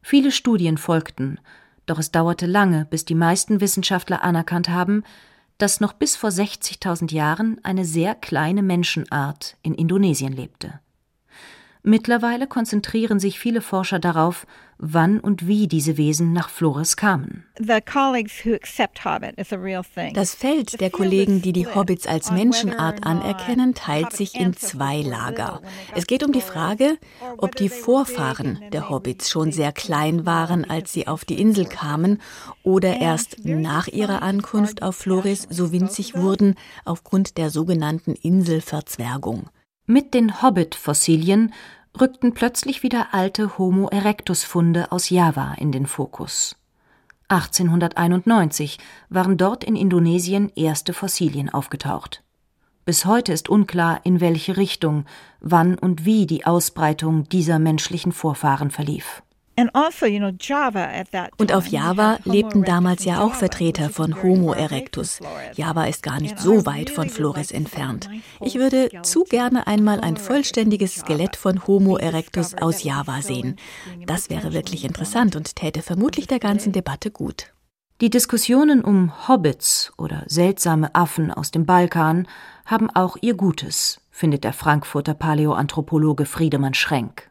Viele 0.00 0.30
Studien 0.30 0.78
folgten, 0.78 1.40
doch 1.90 1.98
es 1.98 2.10
dauerte 2.10 2.46
lange, 2.46 2.86
bis 2.86 3.04
die 3.04 3.14
meisten 3.14 3.60
Wissenschaftler 3.60 4.22
anerkannt 4.22 4.68
haben, 4.68 5.02
dass 5.58 5.80
noch 5.80 5.92
bis 5.92 6.16
vor 6.16 6.30
60.000 6.30 7.12
Jahren 7.12 7.58
eine 7.64 7.84
sehr 7.84 8.14
kleine 8.14 8.62
Menschenart 8.62 9.56
in 9.62 9.74
Indonesien 9.74 10.32
lebte. 10.32 10.80
Mittlerweile 11.82 12.46
konzentrieren 12.46 13.20
sich 13.20 13.38
viele 13.38 13.60
Forscher 13.60 13.98
darauf, 13.98 14.46
wann 14.78 15.18
und 15.18 15.46
wie 15.46 15.66
diese 15.66 15.96
Wesen 15.96 16.32
nach 16.32 16.48
Flores 16.48 16.96
kamen. 16.96 17.44
Das 20.14 20.34
Feld 20.34 20.80
der 20.80 20.90
Kollegen, 20.90 21.42
die 21.42 21.52
die 21.52 21.66
Hobbits 21.66 22.06
als 22.06 22.30
Menschenart 22.30 23.04
anerkennen, 23.04 23.74
teilt 23.74 24.12
sich 24.12 24.36
in 24.36 24.54
zwei 24.54 25.02
Lager. 25.02 25.60
Es 25.94 26.06
geht 26.06 26.22
um 26.24 26.32
die 26.32 26.40
Frage, 26.40 26.96
ob 27.38 27.56
die 27.56 27.68
Vorfahren 27.68 28.60
der 28.72 28.88
Hobbits 28.88 29.30
schon 29.30 29.50
sehr 29.50 29.72
klein 29.72 30.26
waren, 30.26 30.68
als 30.68 30.92
sie 30.92 31.08
auf 31.08 31.24
die 31.24 31.40
Insel 31.40 31.66
kamen, 31.66 32.20
oder 32.62 32.98
erst 32.98 33.44
nach 33.44 33.88
ihrer 33.88 34.22
Ankunft 34.22 34.82
auf 34.82 34.96
Flores 34.96 35.46
so 35.50 35.72
winzig 35.72 36.14
wurden 36.14 36.54
aufgrund 36.84 37.36
der 37.36 37.50
sogenannten 37.50 38.14
Inselverzwergung. 38.14 39.50
Mit 39.90 40.12
den 40.12 40.42
Hobbit-Fossilien 40.42 41.54
rückten 41.98 42.34
plötzlich 42.34 42.82
wieder 42.82 43.14
alte 43.14 43.56
Homo 43.56 43.88
erectus-Funde 43.88 44.92
aus 44.92 45.08
Java 45.08 45.54
in 45.54 45.72
den 45.72 45.86
Fokus. 45.86 46.56
1891 47.28 48.76
waren 49.08 49.38
dort 49.38 49.64
in 49.64 49.76
Indonesien 49.76 50.52
erste 50.54 50.92
Fossilien 50.92 51.48
aufgetaucht. 51.48 52.22
Bis 52.84 53.06
heute 53.06 53.32
ist 53.32 53.48
unklar, 53.48 54.04
in 54.04 54.20
welche 54.20 54.58
Richtung, 54.58 55.06
wann 55.40 55.78
und 55.78 56.04
wie 56.04 56.26
die 56.26 56.44
Ausbreitung 56.44 57.26
dieser 57.30 57.58
menschlichen 57.58 58.12
Vorfahren 58.12 58.70
verlief. 58.70 59.22
Also, 59.58 61.30
Und 61.38 61.52
auf 61.52 61.66
Java 61.66 62.18
lebten 62.24 62.62
damals 62.62 63.04
ja 63.04 63.20
auch 63.20 63.34
Vertreter 63.34 63.90
von 63.90 64.22
Homo 64.22 64.52
erectus. 64.52 65.20
Java 65.54 65.84
ist 65.84 66.02
gar 66.02 66.20
nicht 66.20 66.38
so 66.38 66.64
weit 66.64 66.90
von 66.90 67.08
Flores 67.08 67.50
entfernt. 67.50 68.08
Ich 68.40 68.54
würde 68.54 68.88
zu 69.02 69.24
gerne 69.24 69.66
einmal 69.66 70.00
ein 70.00 70.16
vollständiges 70.16 70.94
Skelett 70.94 71.36
von 71.36 71.66
Homo 71.66 71.96
erectus 71.96 72.54
aus 72.54 72.84
Java 72.84 73.20
sehen. 73.22 73.56
Das 74.06 74.30
wäre 74.30 74.52
wirklich 74.52 74.84
interessant 74.84 75.34
und 75.34 75.56
täte 75.56 75.82
vermutlich 75.82 76.26
der 76.26 76.38
ganzen 76.38 76.72
Debatte 76.72 77.10
gut. 77.10 77.52
Die 78.00 78.10
Diskussionen 78.10 78.84
um 78.84 79.26
Hobbits 79.26 79.92
oder 79.98 80.22
seltsame 80.28 80.94
Affen 80.94 81.32
aus 81.32 81.50
dem 81.50 81.66
Balkan 81.66 82.28
haben 82.64 82.90
auch 82.90 83.16
ihr 83.22 83.34
Gutes, 83.34 84.00
findet 84.12 84.44
der 84.44 84.52
Frankfurter 84.52 85.14
Paläoanthropologe 85.14 86.24
Friedemann 86.24 86.74
Schrenk. 86.74 87.28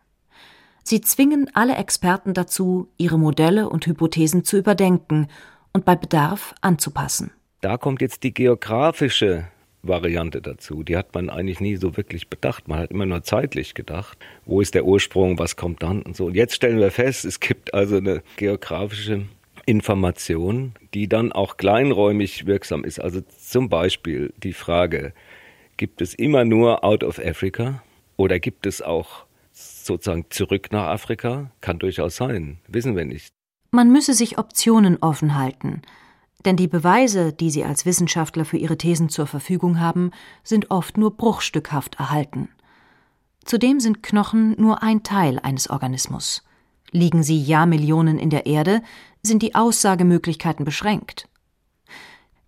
Sie 0.90 1.02
zwingen 1.02 1.52
alle 1.54 1.76
Experten 1.76 2.34
dazu, 2.34 2.88
ihre 2.96 3.20
Modelle 3.20 3.68
und 3.68 3.86
Hypothesen 3.86 4.46
zu 4.46 4.56
überdenken 4.56 5.28
und 5.74 5.84
bei 5.84 5.98
Bedarf 5.98 6.56
anzupassen. 6.62 7.32
Da 7.60 7.76
kommt 7.76 8.00
jetzt 8.00 8.24
die 8.24 8.34
geografische 8.34 9.50
Variante 9.84 10.42
dazu. 10.42 10.84
Die 10.84 10.96
hat 10.96 11.14
man 11.14 11.30
eigentlich 11.30 11.60
nie 11.60 11.76
so 11.76 11.98
wirklich 11.98 12.30
bedacht. 12.30 12.70
Man 12.70 12.80
hat 12.80 12.92
immer 12.92 13.06
nur 13.06 13.22
zeitlich 13.24 13.74
gedacht. 13.74 14.18
Wo 14.46 14.62
ist 14.62 14.76
der 14.76 14.86
Ursprung? 14.86 15.38
Was 15.38 15.58
kommt 15.58 15.84
dann? 15.84 16.04
Und 16.04 16.16
so. 16.16 16.28
Und 16.28 16.36
jetzt 16.36 16.56
stellen 16.56 16.80
wir 16.80 16.92
fest, 16.92 17.26
es 17.26 17.42
gibt 17.42 17.74
also 17.74 17.98
eine 17.98 18.24
geografische 18.38 19.26
Information, 19.66 20.72
die 20.94 21.10
dann 21.10 21.34
auch 21.34 21.58
kleinräumig 21.58 22.46
wirksam 22.46 22.86
ist. 22.86 23.02
Also 23.02 23.20
zum 23.20 23.68
Beispiel 23.68 24.34
die 24.42 24.54
Frage, 24.54 25.12
gibt 25.76 26.02
es 26.02 26.14
immer 26.14 26.46
nur 26.46 26.86
out 26.86 27.04
of 27.04 27.20
Africa 27.20 27.84
oder 28.16 28.40
gibt 28.40 28.66
es 28.66 28.82
auch 28.82 29.27
sozusagen 29.88 30.26
zurück 30.30 30.68
nach 30.72 30.88
Afrika? 30.88 31.52
Kann 31.62 31.80
durchaus 31.80 32.18
sein, 32.18 32.60
wissen 32.68 32.96
wir 32.96 33.06
nicht. 33.06 33.34
Man 33.72 33.92
müsse 33.92 34.14
sich 34.14 34.38
Optionen 34.38 34.98
offen 35.02 35.36
halten, 35.36 35.82
denn 36.46 36.56
die 36.56 36.68
Beweise, 36.68 37.34
die 37.34 37.50
sie 37.50 37.64
als 37.64 37.86
Wissenschaftler 37.86 38.46
für 38.46 38.58
ihre 38.58 38.78
Thesen 38.78 39.10
zur 39.10 39.28
Verfügung 39.28 39.80
haben, 39.80 40.12
sind 40.44 40.72
oft 40.72 40.98
nur 40.98 41.18
bruchstückhaft 41.18 41.96
erhalten. 41.96 42.50
Zudem 43.44 43.80
sind 43.80 44.04
Knochen 44.04 44.56
nur 44.60 44.84
ein 44.84 45.04
Teil 45.04 45.40
eines 45.40 45.70
Organismus. 45.70 46.44
Liegen 46.92 47.24
sie 47.24 47.42
Jahrmillionen 47.42 48.20
in 48.20 48.30
der 48.30 48.46
Erde, 48.46 48.82
sind 49.24 49.42
die 49.42 49.56
Aussagemöglichkeiten 49.56 50.64
beschränkt. 50.64 51.28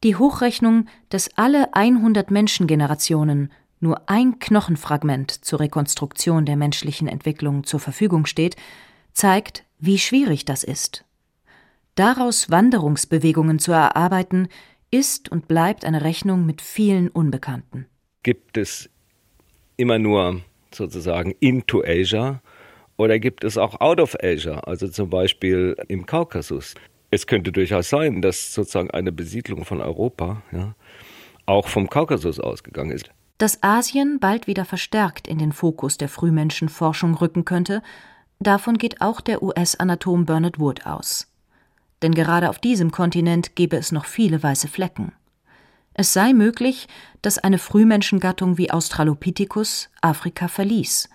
Die 0.03 0.15
Hochrechnung, 0.15 0.87
dass 1.09 1.37
alle 1.37 1.73
100 1.73 2.31
Menschengenerationen 2.31 3.51
nur 3.79 4.09
ein 4.09 4.39
Knochenfragment 4.39 5.31
zur 5.45 5.59
Rekonstruktion 5.59 6.45
der 6.45 6.55
menschlichen 6.55 7.07
Entwicklung 7.07 7.63
zur 7.63 7.79
Verfügung 7.79 8.25
steht, 8.25 8.55
zeigt, 9.13 9.63
wie 9.79 9.97
schwierig 9.97 10.45
das 10.45 10.63
ist. 10.63 11.05
Daraus 11.95 12.49
Wanderungsbewegungen 12.49 13.59
zu 13.59 13.71
erarbeiten, 13.71 14.47
ist 14.91 15.29
und 15.29 15.47
bleibt 15.47 15.85
eine 15.85 16.03
Rechnung 16.03 16.45
mit 16.45 16.61
vielen 16.61 17.09
Unbekannten. 17.09 17.85
Gibt 18.23 18.57
es 18.57 18.89
immer 19.77 19.99
nur 19.99 20.41
sozusagen 20.73 21.35
into 21.39 21.83
Asia 21.85 22.41
oder 22.97 23.19
gibt 23.19 23.43
es 23.43 23.57
auch 23.57 23.79
out 23.79 23.99
of 23.99 24.15
Asia, 24.21 24.59
also 24.61 24.87
zum 24.87 25.09
Beispiel 25.09 25.75
im 25.87 26.05
Kaukasus? 26.05 26.75
Es 27.11 27.27
könnte 27.27 27.51
durchaus 27.51 27.89
sein, 27.89 28.21
dass 28.21 28.53
sozusagen 28.53 28.91
eine 28.91 29.11
Besiedlung 29.11 29.65
von 29.65 29.81
Europa 29.81 30.43
ja, 30.51 30.75
auch 31.45 31.67
vom 31.67 31.89
Kaukasus 31.89 32.39
ausgegangen 32.39 32.91
ist. 32.91 33.09
Dass 33.39 33.63
Asien 33.63 34.19
bald 34.19 34.47
wieder 34.47 34.65
verstärkt 34.65 35.25
in 35.25 35.37
den 35.37 35.53
Fokus 35.53 35.97
der 35.97 36.09
Frühmenschenforschung 36.09 37.15
rücken 37.15 37.45
könnte, 37.45 37.81
davon 38.39 38.77
geht 38.77 38.99
auch 39.01 39.21
der 39.21 39.41
US-Anatom 39.41 40.25
Bernard 40.25 40.59
Wood 40.59 40.85
aus. 40.85 41.31
Denn 42.01 42.13
gerade 42.13 42.49
auf 42.49 42.59
diesem 42.59 42.91
Kontinent 42.91 43.55
gebe 43.55 43.77
es 43.77 43.93
noch 43.93 44.03
viele 44.03 44.43
weiße 44.43 44.67
Flecken. 44.67 45.13
Es 45.93 46.11
sei 46.11 46.33
möglich, 46.33 46.89
dass 47.21 47.37
eine 47.37 47.59
Frühmenschengattung 47.59 48.57
wie 48.57 48.71
Australopithecus 48.71 49.89
Afrika 50.01 50.49
verließ 50.49 51.09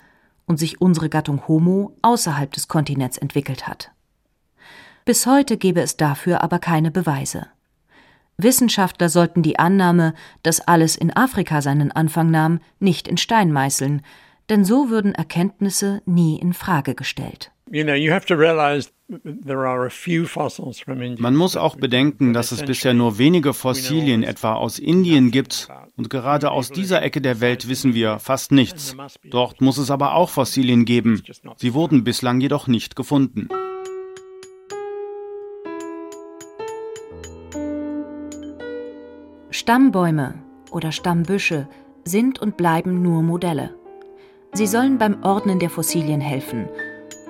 und 0.47 0.59
sich 0.59 0.81
unsere 0.81 1.11
Gattung 1.11 1.47
Homo 1.47 1.95
außerhalb 2.01 2.51
des 2.53 2.69
Kontinents 2.69 3.19
entwickelt 3.19 3.69
hat. 3.69 3.91
Bis 5.05 5.27
heute 5.27 5.59
gebe 5.59 5.83
es 5.83 5.99
dafür 5.99 6.43
aber 6.43 6.59
keine 6.59 6.91
Beweise. 6.91 7.49
Wissenschaftler 8.37 9.09
sollten 9.09 9.43
die 9.43 9.59
Annahme, 9.59 10.15
dass 10.43 10.61
alles 10.61 10.97
in 10.97 11.15
Afrika 11.15 11.63
seinen 11.63 11.93
Anfang 11.93 12.31
nahm, 12.31 12.61
nicht 12.81 13.09
in 13.09 13.17
Stein 13.17 13.53
meißeln, 13.53 14.03
denn 14.49 14.65
so 14.65 14.91
würden 14.91 15.15
Erkenntnisse 15.15 16.03
nie 16.05 16.39
in 16.39 16.53
Frage 16.53 16.95
gestellt. 16.95 17.51
Man 21.19 21.37
muss 21.37 21.57
auch 21.57 21.77
bedenken, 21.77 22.33
dass 22.33 22.53
es 22.53 22.63
bisher 22.63 22.95
nur 22.95 23.19
wenige 23.19 23.55
Fossilien 23.55 24.23
etwa 24.23 24.55
aus 24.55 24.79
Indien 24.79 25.31
gibt, 25.31 25.69
und 25.97 26.11
gerade 26.11 26.51
aus 26.51 26.71
dieser 26.71 27.03
Ecke 27.03 27.21
der 27.21 27.41
Welt 27.41 27.69
wissen 27.69 27.95
wir 27.95 28.19
fast 28.19 28.53
nichts. 28.53 28.97
Dort 29.31 29.61
muss 29.61 29.79
es 29.79 29.91
aber 29.91 30.15
auch 30.15 30.29
Fossilien 30.29 30.85
geben. 30.85 31.23
Sie 31.57 31.73
wurden 31.73 32.05
bislang 32.05 32.41
jedoch 32.41 32.67
nicht 32.67 32.97
gefunden. 32.97 33.49
Stammbäume 39.55 40.35
oder 40.73 40.91
Stammbüsche 40.91 41.69
sind 42.05 42.41
und 42.41 42.57
bleiben 42.57 43.03
nur 43.03 43.23
Modelle. 43.23 43.73
Sie 44.53 44.67
sollen 44.67 44.99
beim 44.99 45.23
Ordnen 45.23 45.61
der 45.61 45.71
Fossilien 45.71 46.21
helfen 46.21 46.69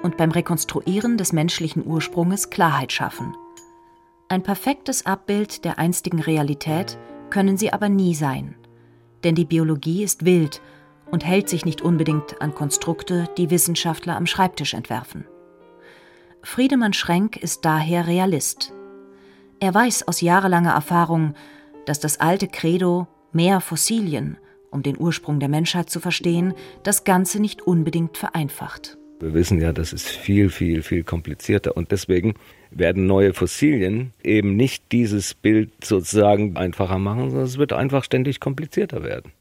und 0.02 0.16
beim 0.16 0.30
Rekonstruieren 0.30 1.18
des 1.18 1.34
menschlichen 1.34 1.86
Ursprunges 1.86 2.48
Klarheit 2.48 2.92
schaffen. 2.92 3.36
Ein 4.28 4.42
perfektes 4.42 5.04
Abbild 5.04 5.66
der 5.66 5.78
einstigen 5.78 6.18
Realität 6.18 6.98
können 7.28 7.58
sie 7.58 7.74
aber 7.74 7.90
nie 7.90 8.14
sein, 8.14 8.54
denn 9.22 9.34
die 9.34 9.44
Biologie 9.44 10.02
ist 10.02 10.24
wild 10.24 10.62
und 11.10 11.26
hält 11.26 11.50
sich 11.50 11.66
nicht 11.66 11.82
unbedingt 11.82 12.40
an 12.40 12.54
Konstrukte, 12.54 13.28
die 13.36 13.50
Wissenschaftler 13.50 14.16
am 14.16 14.24
Schreibtisch 14.24 14.72
entwerfen. 14.72 15.26
Friedemann 16.42 16.94
Schrenk 16.94 17.36
ist 17.36 17.66
daher 17.66 18.06
Realist. 18.06 18.72
Er 19.60 19.74
weiß 19.74 20.08
aus 20.08 20.22
jahrelanger 20.22 20.72
Erfahrung, 20.72 21.34
dass 21.86 22.00
das 22.00 22.20
alte 22.20 22.48
Credo 22.48 23.06
mehr 23.32 23.60
Fossilien, 23.60 24.38
um 24.70 24.82
den 24.82 24.98
Ursprung 24.98 25.40
der 25.40 25.48
Menschheit 25.48 25.90
zu 25.90 26.00
verstehen, 26.00 26.54
das 26.82 27.04
Ganze 27.04 27.40
nicht 27.40 27.62
unbedingt 27.62 28.16
vereinfacht. 28.16 28.98
Wir 29.20 29.32
wissen 29.32 29.60
ja, 29.60 29.72
das 29.72 29.92
ist 29.92 30.08
viel, 30.08 30.50
viel, 30.50 30.82
viel 30.82 31.04
komplizierter 31.04 31.76
und 31.76 31.92
deswegen 31.92 32.34
werden 32.70 33.06
neue 33.06 33.32
Fossilien 33.32 34.12
eben 34.22 34.56
nicht 34.56 34.90
dieses 34.90 35.34
Bild 35.34 35.84
sozusagen 35.84 36.56
einfacher 36.56 36.98
machen, 36.98 37.30
sondern 37.30 37.46
es 37.46 37.58
wird 37.58 37.72
einfach 37.72 38.04
ständig 38.04 38.40
komplizierter 38.40 39.02
werden. 39.02 39.32